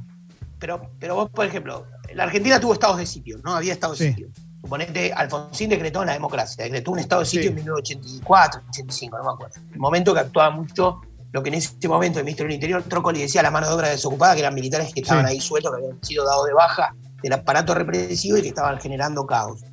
Pero, 0.59 0.89
pero 0.97 1.15
vos, 1.15 1.29
por 1.29 1.45
ejemplo, 1.45 1.85
la 2.13 2.23
Argentina 2.23 2.57
tuvo 2.57 2.71
estados 2.71 2.99
de 2.99 3.05
sitio, 3.05 3.37
¿no? 3.43 3.53
Había 3.53 3.73
estados 3.73 3.99
de 3.99 4.11
sitio. 4.11 4.29
Suponete, 4.67 5.13
Alfonsín 5.13 5.69
decretó 5.69 6.03
la 6.03 6.11
democracia, 6.11 6.65
decretó 6.65 6.91
un 6.91 6.99
estado 6.99 7.21
de 7.21 7.27
sitio 7.27 7.51
en 7.51 7.55
1984, 7.55 8.61
85, 8.67 9.17
no 9.17 9.23
me 9.23 9.31
acuerdo. 9.31 9.55
El 9.71 9.79
momento 9.79 10.13
que 10.13 10.19
actuaba 10.19 10.49
mucho 10.49 10.99
lo 11.31 11.41
que 11.41 11.47
en 11.47 11.55
ese 11.55 11.87
momento 11.87 12.19
el 12.19 12.25
ministro 12.25 12.43
del 12.43 12.55
Interior, 12.55 12.83
Trócoli, 12.83 13.21
decía 13.21 13.41
la 13.41 13.49
mano 13.49 13.67
de 13.67 13.73
obra 13.73 13.87
desocupada, 13.87 14.33
que 14.33 14.41
eran 14.41 14.53
militares 14.53 14.93
que 14.93 14.99
estaban 14.99 15.25
ahí 15.25 15.39
sueltos, 15.39 15.71
que 15.71 15.83
habían 15.83 16.03
sido 16.03 16.25
dados 16.25 16.47
de 16.47 16.53
baja 16.53 16.93
del 17.23 17.31
aparato 17.31 17.73
represivo 17.73 18.37
y 18.37 18.41
que 18.41 18.49
estaban 18.49 18.77
generando 18.81 19.25
caos. 19.25 19.63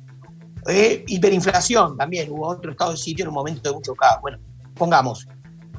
Eh, 0.67 1.03
hiperinflación 1.07 1.97
también, 1.97 2.31
hubo 2.31 2.47
otro 2.47 2.71
estado 2.71 2.91
de 2.91 2.97
sitio 2.97 3.23
en 3.23 3.29
un 3.29 3.35
momento 3.35 3.69
de 3.69 3.75
mucho 3.75 3.95
caos. 3.95 4.21
Bueno, 4.21 4.37
pongamos. 4.75 5.27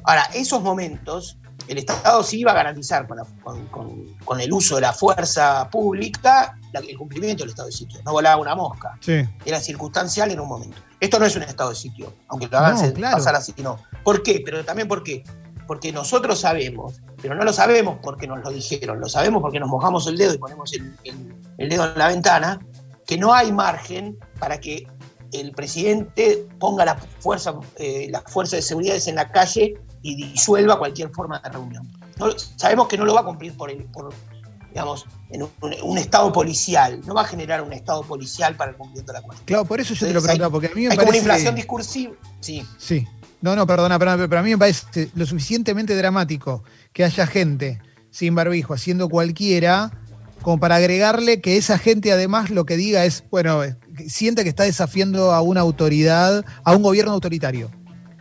Ahora, 0.03 0.29
esos 0.35 0.61
momentos 0.61 1.39
el 1.67 1.79
Estado 1.79 2.23
sí 2.23 2.39
iba 2.39 2.51
a 2.51 2.55
garantizar 2.55 3.07
con, 3.07 4.39
el 4.39 4.53
uso 4.53 4.75
de 4.75 4.81
la 4.81 4.93
fuerza 4.93 5.69
pública 5.69 6.56
el 6.73 6.97
cumplimiento 6.97 7.43
del 7.43 7.49
estado 7.49 7.67
de 7.67 7.73
sitio. 7.73 7.99
No 8.05 8.11
volaba 8.11 8.41
una 8.41 8.55
mosca. 8.55 8.97
Era 9.45 9.59
circunstancial 9.59 10.31
en 10.31 10.39
un 10.39 10.47
momento. 10.47 10.77
Esto 10.99 11.19
no 11.19 11.25
es 11.25 11.35
un 11.35 11.43
estado 11.43 11.69
de 11.69 11.75
sitio, 11.75 12.13
aunque 12.27 12.47
lo 12.47 12.57
hagan 12.57 12.93
pasar 13.01 13.35
así, 13.35 13.53
no. 13.57 13.77
¿Por 14.03 14.23
qué? 14.23 14.41
Pero 14.43 14.63
también 14.65 14.87
por 14.87 15.03
qué. 15.03 15.23
Porque 15.67 15.91
nosotros 15.91 16.39
sabemos, 16.39 17.01
pero 17.21 17.35
no 17.35 17.43
lo 17.43 17.51
sabemos 17.51 17.99
porque 18.01 18.25
nos 18.25 18.39
lo 18.39 18.51
dijeron, 18.51 19.01
lo 19.01 19.09
sabemos 19.09 19.41
porque 19.41 19.59
nos 19.59 19.69
mojamos 19.69 20.07
el 20.07 20.17
dedo 20.17 20.33
y 20.33 20.37
ponemos 20.37 20.71
el, 20.73 20.95
dedo 21.57 21.91
en 21.91 21.97
la 21.99 22.07
ventana, 22.07 22.59
que 23.05 23.17
no 23.17 23.33
hay 23.33 23.51
margen 23.51 24.17
para 24.39 24.59
que 24.59 24.87
el 25.33 25.51
presidente 25.51 26.47
ponga 26.57 26.85
la 26.85 26.95
fuerza, 26.95 27.53
eh, 27.75 28.07
las 28.09 28.23
fuerzas 28.31 28.59
de 28.59 28.61
seguridad 28.61 28.97
en 29.07 29.15
la 29.15 29.29
calle 29.29 29.73
y 30.01 30.15
disuelva 30.15 30.79
cualquier 30.79 31.09
forma 31.09 31.39
de 31.39 31.49
reunión. 31.49 31.91
sabemos 32.55 32.87
que 32.87 32.97
no 32.97 33.03
lo 33.03 33.13
va 33.13 33.21
a 33.21 33.25
cumplir 33.25 33.55
por, 33.57 33.69
el, 33.69 33.83
por 33.85 34.13
digamos, 34.69 35.05
en 35.29 35.47
un, 35.83 35.97
estado 35.97 36.31
policial. 36.31 37.01
No 37.05 37.13
va 37.13 37.21
a 37.21 37.25
generar 37.25 37.61
un 37.61 37.73
estado 37.73 38.03
policial 38.03 38.55
para 38.55 38.71
el 38.71 38.77
cumplimiento 38.77 39.11
de 39.11 39.19
la 39.19 39.23
cuestión. 39.23 39.45
Claro, 39.45 39.65
por 39.65 39.79
eso 39.79 39.93
yo 39.93 40.07
te 40.07 40.13
lo 40.13 40.21
preguntaba, 40.21 40.51
porque 40.51 40.67
a 40.67 40.75
mí 40.75 40.83
me 40.83 40.89
hay 40.89 40.97
como 40.97 41.09
una 41.09 41.17
inflación 41.17 41.55
discursiva. 41.55 42.13
Sí. 42.39 42.65
Sí. 42.77 43.07
No, 43.41 43.55
no, 43.55 43.67
perdona, 43.67 43.99
perdona, 43.99 44.27
pero 44.27 44.39
a 44.39 44.43
mí 44.43 44.51
me 44.51 44.57
parece 44.57 45.11
lo 45.15 45.25
suficientemente 45.25 45.95
dramático 45.95 46.63
que 46.93 47.03
haya 47.03 47.27
gente 47.27 47.79
sin 48.09 48.33
barbijo 48.33 48.73
haciendo 48.73 49.09
cualquiera, 49.09 49.91
como 50.41 50.59
para 50.59 50.75
agregarle 50.75 51.39
que 51.39 51.57
esa 51.57 51.77
gente 51.77 52.11
además 52.11 52.49
lo 52.49 52.65
que 52.65 52.77
diga 52.77 53.05
es, 53.05 53.23
bueno, 53.29 53.61
siente 54.07 54.43
que 54.43 54.49
está 54.49 54.63
desafiando 54.63 55.33
a 55.33 55.41
una 55.41 55.61
autoridad, 55.61 56.45
a 56.63 56.75
un 56.75 56.81
gobierno 56.81 57.11
autoritario 57.11 57.69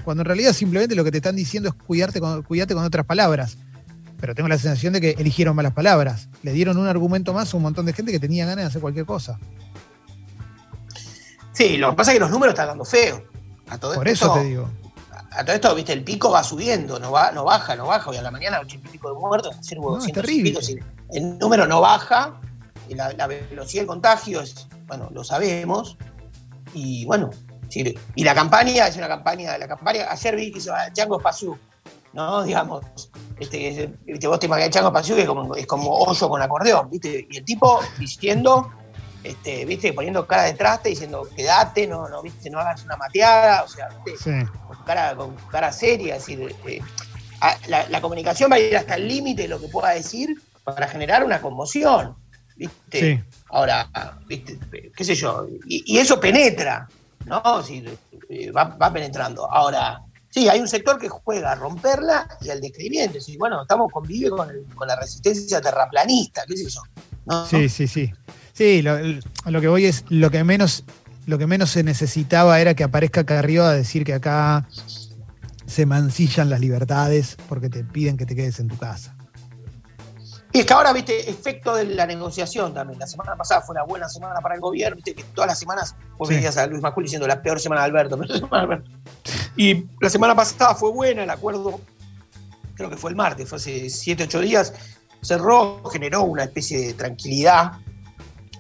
cuando 0.07 0.23
en 0.23 0.27
realidad 0.27 0.53
simplemente 0.53 0.95
lo 0.95 1.03
que 1.03 1.11
te 1.11 1.17
están 1.17 1.35
diciendo 1.35 1.69
es 1.69 1.75
cuidarte 1.75 2.21
con, 2.21 2.45
cuidarte 2.45 2.75
con 2.75 2.85
otras 2.85 3.05
palabras. 3.05 3.59
Pero 4.21 4.35
tengo 4.35 4.49
la 4.49 4.59
sensación 4.59 4.93
de 4.93 5.01
que 5.01 5.11
eligieron 5.19 5.55
malas 5.55 5.73
palabras. 5.73 6.29
Le 6.43 6.53
dieron 6.53 6.79
un 6.79 6.87
argumento 6.87 7.33
más 7.33 7.53
a 7.53 7.57
un 7.57 7.63
montón 7.63 7.87
de 7.87 7.93
gente 7.93 8.13
que 8.13 8.21
tenía 8.21 8.47
ganas 8.47 8.65
de 8.65 8.69
hacer 8.69 8.81
cualquier 8.81 9.07
cosa. 9.07 9.39
Sí, 11.53 11.77
lo 11.77 11.91
que 11.91 11.97
pasa 11.97 12.11
es 12.11 12.17
que 12.17 12.21
los 12.21 12.31
números 12.31 12.53
están 12.53 12.69
dando 12.69 12.85
feo. 12.85 13.25
Por 13.81 14.09
eso 14.09 14.33
te 14.35 14.45
digo. 14.45 14.69
A, 15.31 15.45
todo 15.45 15.55
esto, 15.55 15.75
viste, 15.75 15.93
el 15.93 16.05
pico 16.05 16.31
va 16.31 16.43
subiendo, 16.43 16.99
no, 16.99 17.11
va, 17.11 17.31
no 17.31 17.45
baja, 17.45 17.77
no 17.77 17.87
baja. 17.87 18.11
Hoy 18.11 18.17
a 18.17 18.23
la 18.23 18.31
mañana, 18.31 18.61
ochenta 18.61 18.89
y 18.89 18.93
pico 18.93 19.13
de 19.13 19.19
muertos, 19.19 19.55
no, 19.77 19.99
es 19.99 20.13
terrible. 20.13 20.59
el 21.13 21.39
número 21.39 21.67
no 21.67 21.81
baja, 21.81 22.41
y 22.89 22.95
la, 22.95 23.13
la 23.13 23.27
velocidad 23.27 23.83
del 23.83 23.87
contagio 23.87 24.41
es, 24.41 24.67
bueno, 24.87 25.11
lo 25.13 25.25
sabemos. 25.25 25.99
Y 26.73 27.05
bueno, 27.05 27.31
y 28.15 28.25
la 28.25 28.35
campaña 28.35 28.87
es 28.87 28.97
una 28.97 29.09
campaña, 29.09 29.59
la 29.59 29.69
campaña, 29.69 30.07
ayer 30.11 30.37
vi 30.37 30.53
que 30.53 30.59
hizo 30.59 30.73
Chango 30.93 31.19
Pazú, 31.21 31.57
¿no? 32.17 32.43
Digamos, 32.43 32.83
este, 33.39 33.93
vos 34.27 34.41
te 34.41 34.47
imaginas 34.47 34.71
Chango 34.71 34.93
que 34.93 35.21
es 35.21 35.27
como, 35.27 35.55
es 35.55 35.67
como 35.67 35.95
hoyo 35.99 36.29
con 36.31 36.41
acordeón, 36.41 36.91
¿viste? 36.91 37.27
Y 37.31 37.37
el 37.37 37.45
tipo 37.45 37.81
diciendo, 37.99 38.73
este, 39.23 39.67
¿viste? 39.67 39.93
Poniendo 39.93 40.27
cara 40.27 40.45
de 40.45 40.55
traste, 40.55 40.89
diciendo, 40.89 41.29
quédate, 41.37 41.87
no, 41.87 42.09
no, 42.09 42.23
¿viste? 42.23 42.49
No 42.49 42.59
hagas 42.59 42.85
una 42.85 42.97
mateada, 42.97 43.63
o 43.65 43.69
sea, 43.69 43.89
Con, 44.67 44.85
cara, 44.85 45.15
con 45.15 45.37
cara 45.51 45.71
seria, 45.71 46.17
es 46.17 46.27
decir, 46.27 46.57
eh, 46.67 46.81
la, 47.69 48.01
comunicación 48.01 48.51
va 48.51 48.57
a 48.57 48.61
ir 48.61 48.77
hasta 48.77 48.95
el 48.95 49.07
límite 49.07 49.43
de 49.43 49.49
lo 49.49 49.61
que 49.61 49.69
pueda 49.69 49.91
decir 49.91 50.41
para 50.65 50.89
generar 50.89 51.23
una 51.23 51.43
conmoción, 51.43 52.17
¿viste? 52.57 53.23
Ahora, 53.51 53.91
¿viste? 54.27 54.59
qué 54.97 55.05
sé 55.05 55.15
yo, 55.15 55.47
y 55.67 55.99
eso 55.99 56.19
penetra, 56.19 56.89
¿no? 57.27 57.43
Eh, 58.29 58.51
va, 58.51 58.93
penetrando. 58.93 59.51
Ahora, 59.51 60.03
sí, 60.37 60.49
hay 60.49 60.61
un 60.61 60.69
sector 60.69 60.99
que 60.99 61.09
juega 61.09 61.53
a 61.53 61.55
romperla 61.55 62.29
y 62.43 62.51
al 62.51 62.61
descrimiento. 62.61 63.21
Sí, 63.21 63.37
bueno, 63.39 63.63
estamos 63.63 63.91
convive 63.91 64.31
con, 64.31 64.49
con 64.75 64.87
la 64.87 64.97
resistencia 64.97 65.61
terraplanista, 65.61 66.45
qué 66.47 66.57
sé 66.57 66.69
yo. 66.69 66.81
Sí, 67.49 67.69
sí, 67.69 67.89
sí. 67.89 68.13
Sí, 68.53 68.83
lo, 68.83 69.61
que 69.61 69.69
voy 69.69 69.87
es, 69.87 70.05
lo 70.09 70.31
que 70.31 70.45
menos, 70.45 70.85
lo 71.27 71.39
que 71.39 71.47
menos 71.47 71.71
se 71.71 71.83
necesitaba 71.83 72.61
era 72.61 72.75
que 72.75 72.85
aparezca 72.85 73.25
Carrió 73.25 73.65
a 73.65 73.73
decir 73.73 74.05
que 74.05 74.15
acá 74.15 74.69
se 75.67 75.85
mancillan 75.85 76.49
las 76.49 76.61
libertades 76.61 77.37
porque 77.49 77.69
te 77.69 77.85
piden 77.85 78.17
que 78.17 78.27
te 78.27 78.37
quedes 78.37 78.61
en 78.61 78.69
tu 78.69 78.77
casa. 78.77 79.16
Y 80.57 80.61
es 80.61 80.65
que 80.65 80.73
ahora, 80.73 80.91
viste, 80.95 81.29
efecto 81.29 81.75
de 81.75 81.85
la 81.85 82.07
negociación 82.07 82.73
también. 82.73 82.99
La 82.99 83.07
semana 83.07 83.37
pasada 83.37 83.61
fue 83.61 83.75
una 83.75 83.83
buena 83.83 84.09
semana 84.09 84.41
para 84.41 84.55
el 84.55 84.61
gobierno, 84.63 84.97
viste, 84.97 85.15
que 85.15 85.23
todas 85.23 85.49
las 85.49 85.59
semanas 85.59 85.95
vos 86.17 86.31
veías 86.31 86.57
a 86.57 86.67
Luis 86.67 86.81
Macul 86.81 87.03
diciendo 87.03 87.27
la 87.27 87.43
peor 87.43 87.61
semana 87.61 87.83
de 87.83 87.89
Alberto, 87.89 88.19
Y 89.59 89.85
la 90.01 90.09
semana 90.09 90.35
pasada 90.35 90.75
fue 90.75 90.93
buena, 90.93 91.25
el 91.25 91.29
acuerdo, 91.29 91.79
creo 92.75 92.89
que 92.89 92.97
fue 92.97 93.11
el 93.11 93.17
martes, 93.17 93.47
fue 93.47 93.57
hace 93.57 93.91
7, 93.91 94.23
8 94.23 94.41
días, 94.41 94.73
cerró, 95.21 95.85
generó 95.93 96.23
una 96.23 96.45
especie 96.45 96.87
de 96.87 96.95
tranquilidad 96.95 97.73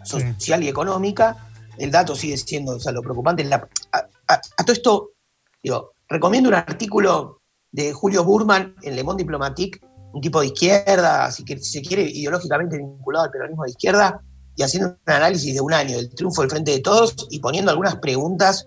social 0.05 0.63
y 0.65 0.69
económica. 0.69 1.49
El 1.79 1.91
dato 1.91 2.15
sigue 2.15 2.37
siendo 2.37 2.73
o 2.73 2.81
sea, 2.81 2.93
lo 2.93 3.01
preocupante. 3.01 3.49
a, 3.51 4.41
todo 4.67 4.73
esto, 4.75 5.11
digo, 5.63 5.93
recomiendo 6.11 6.51
un 6.51 6.57
artículo 6.57 7.41
de 7.73 7.95
Julio 7.95 8.23
Burman 8.23 8.75
en 8.83 8.97
Le 8.97 9.03
Monde 9.03 9.23
Diplomatique 9.23 9.81
un 10.17 10.23
tipo 10.23 10.41
de 10.41 10.47
izquierda, 10.47 11.31
si, 11.31 11.45
se 11.61 11.83
quiere, 11.83 12.05
ideológicamente 12.05 12.79
vinculado 12.79 13.27
al 13.27 13.31
peronismo 13.31 13.65
de 13.65 13.71
izquierda, 13.71 14.19
y 14.57 14.63
haciendo 14.63 14.89
un 14.89 15.13
análisis 15.13 15.53
de 15.53 15.61
un 15.61 15.75
año 15.75 15.95
del 15.95 16.09
triunfo 16.15 16.41
del 16.41 16.51
Frente 16.51 16.71
de 16.71 16.81
Todos 16.81 17.15
y 17.29 17.39
poniendo 17.39 17.71
algunas 17.71 17.97
preguntas, 17.97 18.67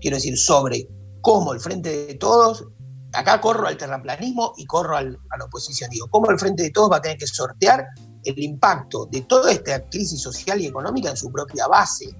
quiero 0.00 0.16
decir, 0.16 0.36
sobre 0.36 0.88
cómo 1.20 1.52
el 1.52 1.60
Frente 1.60 2.06
de 2.06 2.14
Todos, 2.16 2.64
acá 3.12 3.40
corro 3.40 3.68
al 3.68 3.76
terraplanismo 3.76 4.52
y 4.56 4.66
corro 4.66 4.96
a 4.96 5.02
la 5.02 5.44
oposición, 5.44 5.90
digo, 5.90 6.08
cómo 6.10 6.28
el 6.28 6.40
Frente 6.40 6.64
de 6.64 6.70
Todos 6.72 6.90
va 6.90 6.96
a 6.96 7.02
tener 7.02 7.18
que 7.18 7.26
sortear 7.28 7.86
el 8.24 8.38
impacto 8.40 9.06
de 9.06 9.20
toda 9.20 9.52
esta 9.52 9.88
crisis 9.90 10.20
social 10.20 10.60
y 10.60 10.66
económica 10.66 11.10
en 11.10 11.16
su 11.16 11.30
propia 11.30 11.68
base, 11.68 12.10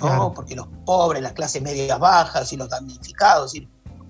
¿no? 0.00 0.34
Porque 0.34 0.54
los 0.54 0.68
pobres, 0.84 1.22
las 1.22 1.32
clases 1.32 1.62
medias 1.62 1.98
bajas 1.98 2.52
y 2.52 2.58
los 2.58 2.68
damnificados, 2.68 3.54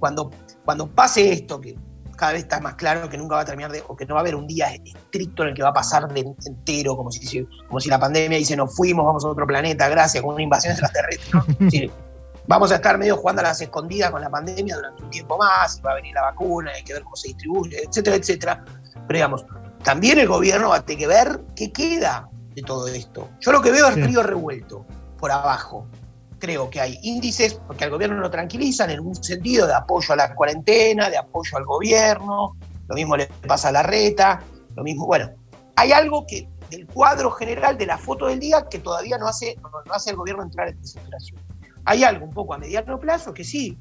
cuando, 0.00 0.28
cuando 0.64 0.92
pase 0.92 1.32
esto, 1.32 1.60
que 1.60 1.76
cada 2.22 2.34
vez 2.34 2.42
está 2.42 2.60
más 2.60 2.76
claro 2.76 3.08
que 3.08 3.18
nunca 3.18 3.34
va 3.34 3.40
a 3.40 3.44
terminar 3.44 3.72
de, 3.72 3.82
o 3.88 3.96
que 3.96 4.06
no 4.06 4.14
va 4.14 4.20
a 4.20 4.22
haber 4.22 4.36
un 4.36 4.46
día 4.46 4.72
estricto 4.72 5.42
en 5.42 5.48
el 5.48 5.54
que 5.56 5.62
va 5.64 5.70
a 5.70 5.72
pasar 5.72 6.06
de 6.06 6.20
entero, 6.46 6.96
como 6.96 7.10
si, 7.10 7.44
como 7.66 7.80
si 7.80 7.88
la 7.88 7.98
pandemia 7.98 8.38
dice 8.38 8.54
nos 8.54 8.76
fuimos, 8.76 9.04
vamos 9.04 9.24
a 9.24 9.28
otro 9.28 9.44
planeta, 9.44 9.88
gracias, 9.88 10.22
con 10.22 10.34
una 10.34 10.42
invasión 10.44 10.72
extraterrestre. 10.72 11.40
vamos 12.46 12.70
a 12.70 12.76
estar 12.76 12.96
medio 12.96 13.16
jugando 13.16 13.40
a 13.40 13.46
las 13.46 13.60
escondidas 13.60 14.12
con 14.12 14.20
la 14.20 14.30
pandemia 14.30 14.76
durante 14.76 15.02
un 15.02 15.10
tiempo 15.10 15.36
más, 15.36 15.78
y 15.78 15.82
va 15.82 15.90
a 15.90 15.94
venir 15.96 16.14
la 16.14 16.22
vacuna, 16.22 16.70
hay 16.76 16.84
que 16.84 16.92
ver 16.92 17.02
cómo 17.02 17.16
se 17.16 17.26
distribuye, 17.26 17.82
etcétera, 17.88 18.14
etcétera. 18.14 18.64
Pero 19.08 19.16
digamos, 19.16 19.44
también 19.82 20.20
el 20.20 20.28
gobierno 20.28 20.68
va 20.68 20.76
a 20.76 20.84
tener 20.84 21.00
que 21.00 21.06
ver 21.08 21.40
qué 21.56 21.72
queda 21.72 22.28
de 22.54 22.62
todo 22.62 22.86
esto. 22.86 23.30
Yo 23.40 23.50
lo 23.50 23.60
que 23.60 23.72
veo 23.72 23.88
es 23.88 23.96
Sí. 23.96 24.02
río 24.02 24.22
revuelto, 24.22 24.86
por 25.18 25.32
abajo. 25.32 25.88
Creo 26.42 26.68
que 26.68 26.80
hay 26.80 26.98
índices, 27.02 27.54
porque 27.54 27.84
al 27.84 27.90
gobierno 27.90 28.16
lo 28.16 28.28
tranquilizan 28.28 28.90
en 28.90 28.98
un 28.98 29.14
sentido 29.14 29.64
de 29.64 29.74
apoyo 29.74 30.12
a 30.12 30.16
la 30.16 30.34
cuarentena, 30.34 31.08
de 31.08 31.16
apoyo 31.16 31.56
al 31.56 31.64
gobierno, 31.64 32.56
lo 32.88 32.94
mismo 32.96 33.16
le 33.16 33.28
pasa 33.46 33.68
a 33.68 33.70
la 33.70 33.84
reta, 33.84 34.42
lo 34.74 34.82
mismo, 34.82 35.06
bueno, 35.06 35.30
hay 35.76 35.92
algo 35.92 36.26
que 36.26 36.48
del 36.68 36.88
cuadro 36.88 37.30
general 37.30 37.78
de 37.78 37.86
la 37.86 37.96
foto 37.96 38.26
del 38.26 38.40
día 38.40 38.66
que 38.68 38.80
todavía 38.80 39.18
no 39.18 39.28
hace, 39.28 39.56
no, 39.62 39.70
hace 39.94 40.10
el 40.10 40.16
gobierno 40.16 40.42
entrar 40.42 40.66
en 40.66 40.80
desesperación. 40.80 41.40
Hay 41.84 42.02
algo 42.02 42.24
un 42.24 42.32
poco 42.32 42.54
a 42.54 42.58
mediano 42.58 42.98
plazo 42.98 43.32
que 43.32 43.44
sí, 43.44 43.78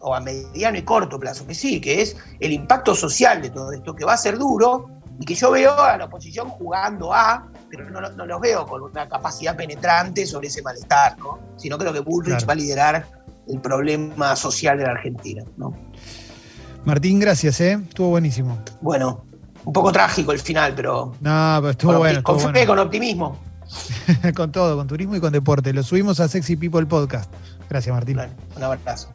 o 0.00 0.14
a 0.14 0.20
mediano 0.20 0.78
y 0.78 0.82
corto 0.82 1.20
plazo 1.20 1.46
que 1.46 1.54
sí, 1.54 1.82
que 1.82 2.00
es 2.00 2.16
el 2.38 2.52
impacto 2.52 2.94
social 2.94 3.42
de 3.42 3.50
todo 3.50 3.72
esto, 3.72 3.94
que 3.94 4.06
va 4.06 4.14
a 4.14 4.16
ser 4.16 4.38
duro 4.38 4.88
y 5.18 5.26
que 5.26 5.34
yo 5.34 5.50
veo 5.50 5.78
a 5.78 5.98
la 5.98 6.06
oposición 6.06 6.48
jugando 6.48 7.12
a, 7.12 7.46
pero 7.70 7.88
no, 7.90 8.00
no 8.00 8.26
los 8.26 8.40
veo 8.40 8.66
con 8.66 8.82
una 8.82 9.08
capacidad 9.08 9.56
penetrante 9.56 10.26
sobre 10.26 10.48
ese 10.48 10.62
malestar, 10.62 11.18
¿no? 11.18 11.38
Sino 11.56 11.78
creo 11.78 11.92
que 11.92 12.00
Bullrich 12.00 12.30
Claro. 12.38 12.46
va 12.46 12.52
a 12.52 12.56
liderar 12.56 13.06
el 13.48 13.60
problema 13.60 14.36
social 14.36 14.78
de 14.78 14.84
la 14.84 14.90
Argentina, 14.92 15.42
¿no? 15.56 15.74
Martín, 16.84 17.18
gracias, 17.20 17.60
¿eh? 17.60 17.78
Estuvo 17.88 18.08
buenísimo. 18.08 18.58
Bueno, 18.80 19.24
un 19.64 19.72
poco 19.72 19.92
trágico 19.92 20.32
el 20.32 20.38
final, 20.40 20.72
pero 20.74 21.14
No, 21.20 21.56
pero 21.60 21.70
estuvo 21.70 21.92
con, 21.92 21.98
bueno. 22.00 22.18
Estuvo 22.18 22.36
con 22.36 22.44
fe, 22.46 22.50
bueno. 22.52 22.66
con 22.66 22.78
optimismo. 22.78 23.38
con 24.34 24.50
todo, 24.50 24.76
con 24.76 24.86
turismo 24.86 25.14
y 25.16 25.20
con 25.20 25.32
deporte. 25.32 25.72
Lo 25.72 25.82
subimos 25.82 26.18
a 26.20 26.28
Sexy 26.28 26.56
People 26.56 26.86
Podcast. 26.86 27.32
Gracias, 27.68 27.94
Martín. 27.94 28.18
Un 28.56 28.62
abrazo. 28.62 29.12